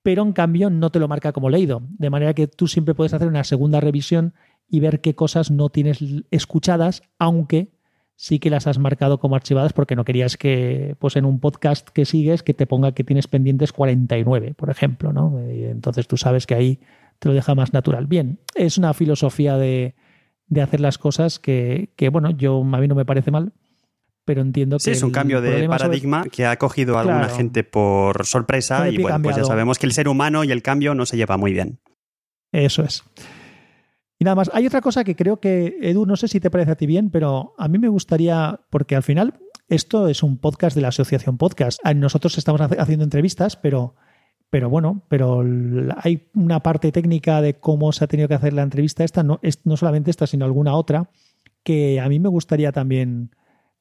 [0.04, 1.82] pero en cambio no te lo marca como leído.
[1.98, 4.34] De manera que tú siempre puedes hacer una segunda revisión
[4.68, 6.00] y ver qué cosas no tienes
[6.32, 7.72] escuchadas, aunque
[8.16, 11.90] sí que las has marcado como archivadas porque no querías que, pues en un podcast
[11.90, 15.40] que sigues, que te ponga que tienes pendientes 49, por ejemplo, ¿no?
[15.40, 16.80] entonces tú sabes que ahí
[17.18, 18.06] te lo deja más natural.
[18.06, 19.96] Bien, es una filosofía de,
[20.62, 23.54] hacer las cosas que, bueno, yo a mí no me parece mal,
[24.26, 24.84] pero entiendo que.
[24.84, 28.98] Sí, es un cambio de paradigma que ha cogido a alguna gente por sorpresa y
[28.98, 31.54] bueno, pues ya sabemos que el ser humano y el cambio no se lleva muy
[31.54, 31.80] bien.
[32.52, 33.04] Eso es.
[34.20, 36.72] Y nada más, hay otra cosa que creo que, Edu, no sé si te parece
[36.72, 39.34] a ti bien, pero a mí me gustaría, porque al final
[39.68, 41.80] esto es un podcast de la Asociación Podcast.
[41.96, 43.96] Nosotros estamos haciendo entrevistas, pero,
[44.52, 45.44] pero bueno, pero
[45.98, 49.40] hay una parte técnica de cómo se ha tenido que hacer la entrevista esta, no,
[49.64, 51.10] no solamente esta, sino alguna otra,
[51.64, 53.32] que a mí me gustaría también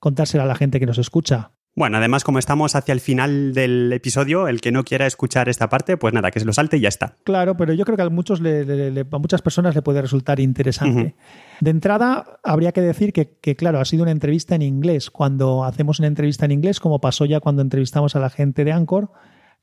[0.01, 1.53] contársela a la gente que nos escucha.
[1.77, 5.69] Bueno, además, como estamos hacia el final del episodio, el que no quiera escuchar esta
[5.69, 7.17] parte, pues nada, que se lo salte y ya está.
[7.23, 11.15] Claro, pero yo creo que a, muchos a muchas personas le puede resultar interesante.
[11.61, 15.11] De entrada, habría que decir que, que, claro, ha sido una entrevista en inglés.
[15.11, 18.73] Cuando hacemos una entrevista en inglés, como pasó ya cuando entrevistamos a la gente de
[18.73, 19.13] Anchor,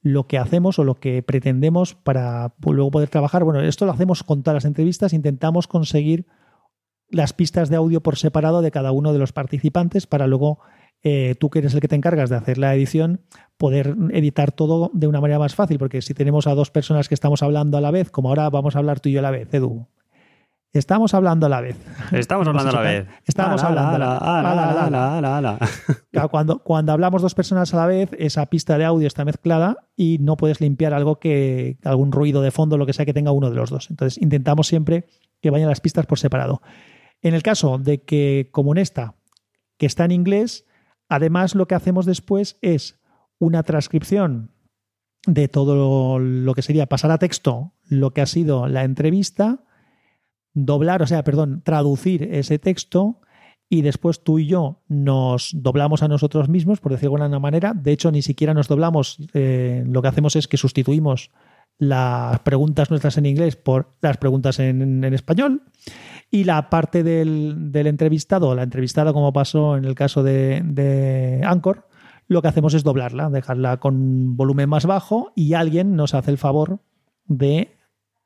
[0.01, 4.23] lo que hacemos o lo que pretendemos para luego poder trabajar, bueno, esto lo hacemos
[4.23, 6.25] con todas las entrevistas, intentamos conseguir
[7.09, 10.59] las pistas de audio por separado de cada uno de los participantes para luego
[11.03, 13.21] eh, tú que eres el que te encargas de hacer la edición,
[13.57, 17.13] poder editar todo de una manera más fácil, porque si tenemos a dos personas que
[17.13, 19.31] estamos hablando a la vez, como ahora vamos a hablar tú y yo a la
[19.31, 19.87] vez, Edu.
[20.73, 21.77] Estamos hablando a la vez.
[22.11, 23.07] Estamos hablando a la vez.
[23.25, 26.29] Estamos hablando a la vez.
[26.29, 30.17] Cuando, cuando hablamos dos personas a la vez, esa pista de audio está mezclada y
[30.19, 33.49] no puedes limpiar algo que, algún ruido de fondo, lo que sea que tenga uno
[33.49, 33.89] de los dos.
[33.89, 35.07] Entonces intentamos siempre
[35.41, 36.61] que vayan las pistas por separado.
[37.21, 39.15] En el caso de que, como en esta,
[39.77, 40.67] que está en inglés,
[41.09, 42.99] Además, lo que hacemos después es
[43.39, 44.51] una transcripción
[45.25, 49.63] de todo lo que sería pasar a texto lo que ha sido la entrevista,
[50.53, 53.21] doblar, o sea, perdón, traducir ese texto
[53.69, 57.73] y después tú y yo nos doblamos a nosotros mismos, por decirlo de alguna manera.
[57.73, 61.31] De hecho, ni siquiera nos doblamos, eh, lo que hacemos es que sustituimos
[61.77, 65.63] las preguntas nuestras en inglés por las preguntas en, español
[66.31, 71.87] y la parte del, entrevistado, la entrevistada como pasó en el caso de, de Anchor,
[72.27, 76.37] lo que hacemos es doblarla, dejarla con volumen más bajo y alguien nos hace el
[76.37, 76.79] favor
[77.25, 77.77] de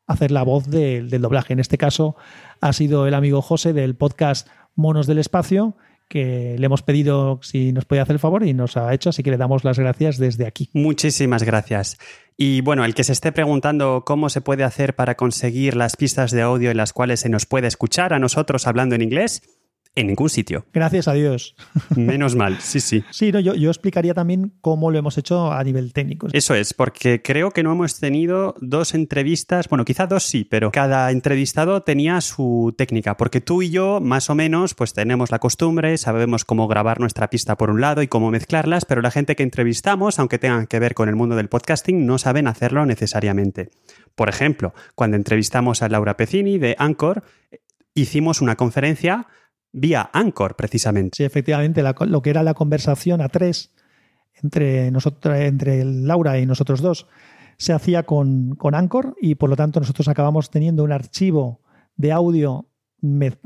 [0.08, 1.54] hacer la voz del doblaje.
[1.54, 2.16] En este caso
[2.60, 5.76] ha sido el amigo José del podcast Monos del Espacio,
[6.08, 9.24] que le hemos pedido si nos puede hacer el favor y nos ha hecho, así
[9.24, 10.70] que le damos las gracias desde aquí.
[10.74, 11.98] Muchísimas gracias.
[12.38, 16.32] Y bueno, el que se esté preguntando cómo se puede hacer para conseguir las pistas
[16.32, 19.42] de audio en las cuales se nos puede escuchar a nosotros hablando en inglés,
[19.96, 20.66] en ningún sitio.
[20.74, 21.56] Gracias a Dios.
[21.96, 23.04] Menos mal, sí, sí.
[23.12, 26.28] Sí, no, yo, yo, explicaría también cómo lo hemos hecho a nivel técnico.
[26.32, 30.72] Eso es, porque creo que no hemos tenido dos entrevistas, bueno, quizá dos sí, pero
[30.72, 35.40] cada entrevistado tenía su técnica, porque tú y yo, más o menos, pues tenemos la
[35.40, 39.36] costumbre, sabemos cómo grabar nuestra pista por un lado y cómo mezclarlas, pero la gente
[39.36, 43.70] que entrevistamos, aunque tengan que ver con el mundo del podcasting, no saben hacerlo necesariamente.
[44.16, 47.24] Por ejemplo, cuando entrevistamos a Laura Pecini de Anchor,
[47.94, 49.28] hicimos una conferencia
[49.72, 51.18] vía Anchor, precisamente.
[51.18, 53.72] Sí, efectivamente, lo que era la conversación a tres
[54.42, 57.08] entre, nosotros, entre Laura y nosotros dos
[57.58, 61.62] se hacía con, con Anchor y por lo tanto nosotros acabamos teniendo un archivo
[61.96, 62.66] de audio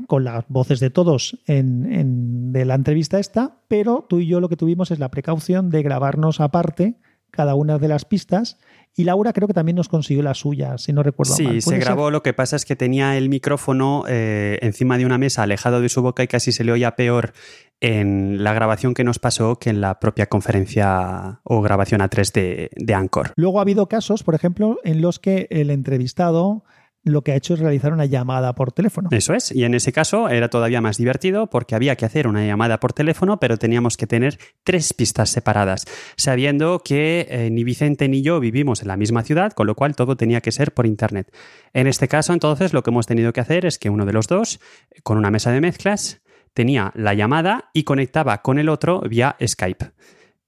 [0.06, 4.48] con las voces de todos en, de la entrevista esta, pero tú y yo lo
[4.48, 6.96] que tuvimos es la precaución de grabarnos aparte
[7.30, 8.58] cada una de las pistas
[8.98, 11.54] y Laura creo que también nos consiguió la suya, si no recuerdo sí, mal.
[11.60, 15.18] Sí, se grabó, lo que pasa es que tenía el micrófono eh, encima de una
[15.18, 17.34] mesa alejado de su boca y casi se le oía peor
[17.80, 22.32] en la grabación que nos pasó que en la propia conferencia o grabación a 3
[22.32, 23.32] de, de Anchor.
[23.36, 26.64] Luego ha habido casos, por ejemplo, en los que el entrevistado
[27.06, 29.08] lo que ha hecho es realizar una llamada por teléfono.
[29.12, 32.44] Eso es, y en ese caso era todavía más divertido porque había que hacer una
[32.44, 35.84] llamada por teléfono, pero teníamos que tener tres pistas separadas,
[36.16, 39.94] sabiendo que eh, ni Vicente ni yo vivimos en la misma ciudad, con lo cual
[39.94, 41.32] todo tenía que ser por Internet.
[41.72, 44.26] En este caso, entonces, lo que hemos tenido que hacer es que uno de los
[44.26, 44.58] dos,
[45.04, 46.22] con una mesa de mezclas,
[46.54, 49.92] tenía la llamada y conectaba con el otro vía Skype.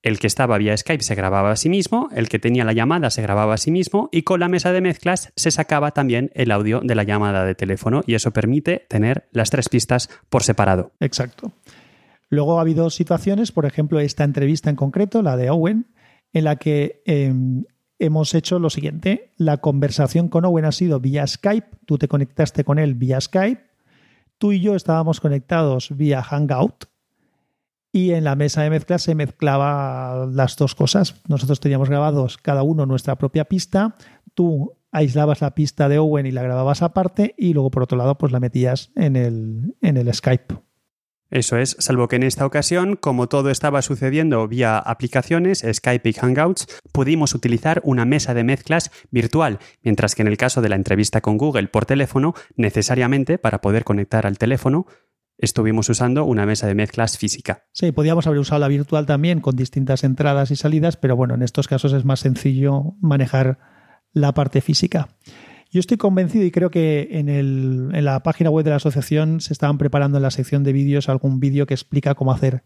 [0.08, 3.10] El que estaba vía Skype se grababa a sí mismo, el que tenía la llamada
[3.10, 6.50] se grababa a sí mismo y con la mesa de mezclas se sacaba también el
[6.50, 10.92] audio de la llamada de teléfono y eso permite tener las tres pistas por separado.
[11.00, 11.52] Exacto.
[12.30, 15.88] Luego ha habido situaciones, por ejemplo, esta entrevista en concreto, la de Owen,
[16.32, 17.64] en la que em,
[17.98, 19.34] hemos hecho lo siguiente.
[19.36, 23.60] La conversación con Owen ha sido vía Skype, tú te conectaste con él vía Skype,
[24.38, 26.86] tú y yo estábamos conectados vía Hangout
[27.98, 31.16] y en la mesa de mezclas se mezclaba las dos cosas.
[31.26, 33.96] Nosotros teníamos grabados cada uno nuestra propia pista,
[34.34, 38.16] tú aislabas la pista de Owen y la grababas aparte y luego por otro lado
[38.16, 40.54] pues la metías en el, en el Skype.
[41.30, 46.12] Eso es, salvo que en esta ocasión, como todo estaba sucediendo vía aplicaciones, Skype y
[46.14, 50.76] Hangouts, pudimos utilizar una mesa de mezclas virtual, mientras que en el caso de la
[50.76, 54.86] entrevista con Google por teléfono, necesariamente para poder conectar al teléfono,
[55.38, 57.64] estuvimos usando una mesa de mezclas física.
[57.72, 61.42] Sí, podíamos haber usado la virtual también con distintas entradas y salidas, pero bueno, en
[61.42, 63.58] estos casos es más sencillo manejar
[64.12, 65.08] la parte física.
[65.70, 69.52] Yo estoy convencido y creo que en, en la página web de la asociación se
[69.52, 72.64] estaban preparando en la sección de vídeos algún vídeo que explica cómo hacer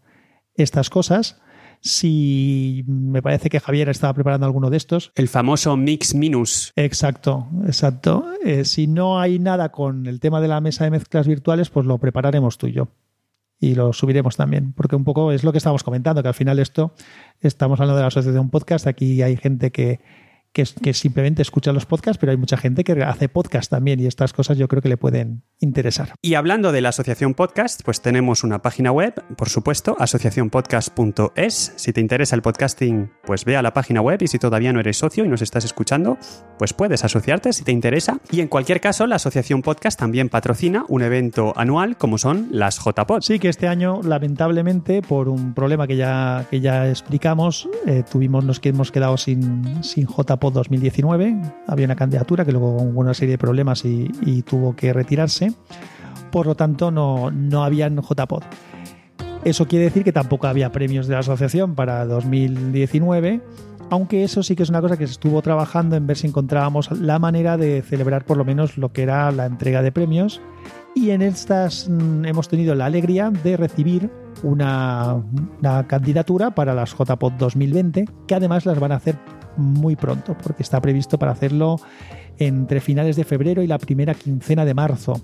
[0.55, 1.41] estas cosas
[1.83, 5.11] si me parece que Javier estaba preparando alguno de estos.
[5.15, 6.71] El famoso mix minus.
[6.77, 8.25] Exacto, exacto.
[8.43, 11.85] Eh, si no hay nada con el tema de la mesa de mezclas virtuales, pues
[11.85, 12.87] lo prepararemos tú y yo.
[13.59, 16.59] Y lo subiremos también, porque un poco es lo que estamos comentando, que al final
[16.59, 16.95] esto,
[17.41, 20.01] estamos hablando de la asociación podcast, aquí hay gente que,
[20.53, 24.33] que, simplemente escucha los podcasts, pero hay mucha gente que hace podcast también y estas
[24.33, 26.13] cosas yo creo que le pueden interesar.
[26.21, 31.73] Y hablando de la Asociación Podcast, pues tenemos una página web, por supuesto, asociacionpodcast.es.
[31.75, 34.79] Si te interesa el podcasting, pues ve a la página web y si todavía no
[34.79, 36.19] eres socio y nos estás escuchando,
[36.59, 38.19] pues puedes asociarte si te interesa.
[38.31, 42.77] Y en cualquier caso, la Asociación Podcast también patrocina un evento anual como son las
[42.77, 43.21] JPod.
[43.21, 48.45] Sí, que este año, lamentablemente, por un problema que ya, que ya explicamos, eh, tuvimos,
[48.45, 51.41] nos hemos quedado sin, sin JPod 2019.
[51.67, 55.53] Había una candidatura que luego hubo una serie de problemas y, tuvo que retirarse.
[56.31, 58.43] Por lo tanto, no, no habían JPod.
[59.43, 63.41] Eso quiere decir que tampoco había premios de la asociación para 2019,
[63.89, 66.89] aunque eso sí que es una cosa que se estuvo trabajando en ver si encontrábamos
[66.91, 70.41] la manera de celebrar por lo menos lo que era la entrega de premios.
[70.95, 74.09] Y en estas mm, hemos tenido la alegría de recibir
[74.43, 75.15] una,
[75.59, 79.17] una candidatura para las JPod 2020, que además las van a hacer
[79.57, 81.79] muy pronto, porque está previsto para hacerlo
[82.37, 85.21] entre finales de febrero y la primera quincena de marzo.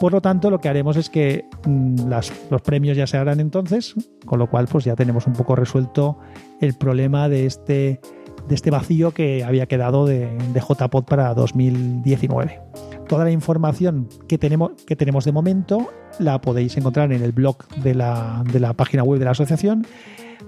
[0.00, 2.08] Por lo tanto, lo que haremos es que mm,
[2.50, 3.94] los premios ya se harán entonces,
[4.26, 6.18] con lo cual pues ya tenemos un poco resuelto
[6.60, 8.00] el problema de este,
[8.46, 12.60] de este vacío que había quedado de, de JPod para 2019.
[13.08, 17.66] Toda la información que tenemos, que tenemos de momento la podéis encontrar en el blog
[17.82, 19.86] de la, de la página web de la asociación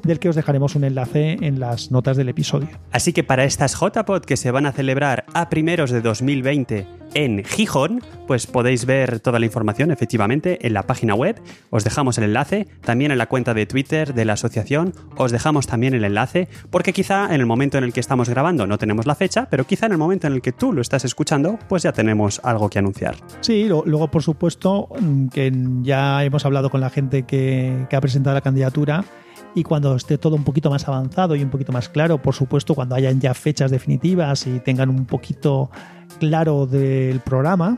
[0.03, 2.69] del que os dejaremos un enlace en las notas del episodio.
[2.93, 7.45] Así que para estas JPod que se van a celebrar a primeros de 2020 en
[7.45, 11.41] Gijón, pues podéis ver toda la información efectivamente en la página web.
[11.71, 15.67] Os dejamos el enlace, también en la cuenta de Twitter de la asociación, os dejamos
[15.67, 19.07] también el enlace, porque quizá en el momento en el que estamos grabando no tenemos
[19.07, 21.83] la fecha, pero quizá en el momento en el que tú lo estás escuchando, pues
[21.83, 23.17] ya tenemos algo que anunciar.
[23.41, 28.01] Sí, luego por supuesto mm, que ya hemos hablado con la gente que, que ha
[28.01, 29.05] presentado la candidatura
[29.55, 32.75] y cuando esté todo un poquito más avanzado y un poquito más claro, por supuesto,
[32.75, 35.71] cuando hayan ya fechas definitivas y tengan un poquito
[36.19, 37.77] claro del programa,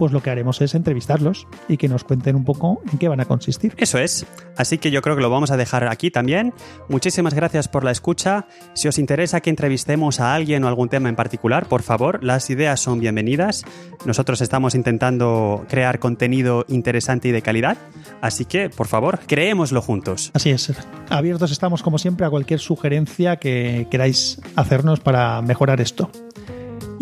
[0.00, 3.20] pues lo que haremos es entrevistarlos y que nos cuenten un poco en qué van
[3.20, 3.74] a consistir.
[3.76, 4.24] Eso es.
[4.56, 6.54] Así que yo creo que lo vamos a dejar aquí también.
[6.88, 8.46] Muchísimas gracias por la escucha.
[8.72, 12.48] Si os interesa que entrevistemos a alguien o algún tema en particular, por favor, las
[12.48, 13.62] ideas son bienvenidas.
[14.06, 17.76] Nosotros estamos intentando crear contenido interesante y de calidad.
[18.22, 20.30] Así que, por favor, creémoslo juntos.
[20.32, 20.72] Así es.
[21.10, 26.10] Abiertos estamos, como siempre, a cualquier sugerencia que queráis hacernos para mejorar esto.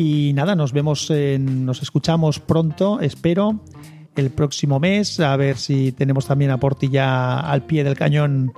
[0.00, 3.58] Y nada, nos vemos, nos escuchamos pronto, espero,
[4.14, 8.52] el próximo mes, a ver si tenemos también a Portilla al pie del cañón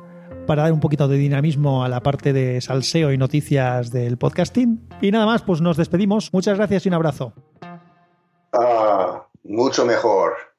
[0.47, 4.87] para dar un poquito de dinamismo a la parte de salseo y noticias del podcasting.
[5.01, 6.31] Y nada más, pues nos despedimos.
[6.35, 7.33] Muchas gracias y un abrazo.
[8.53, 10.50] Ah, mucho mejor.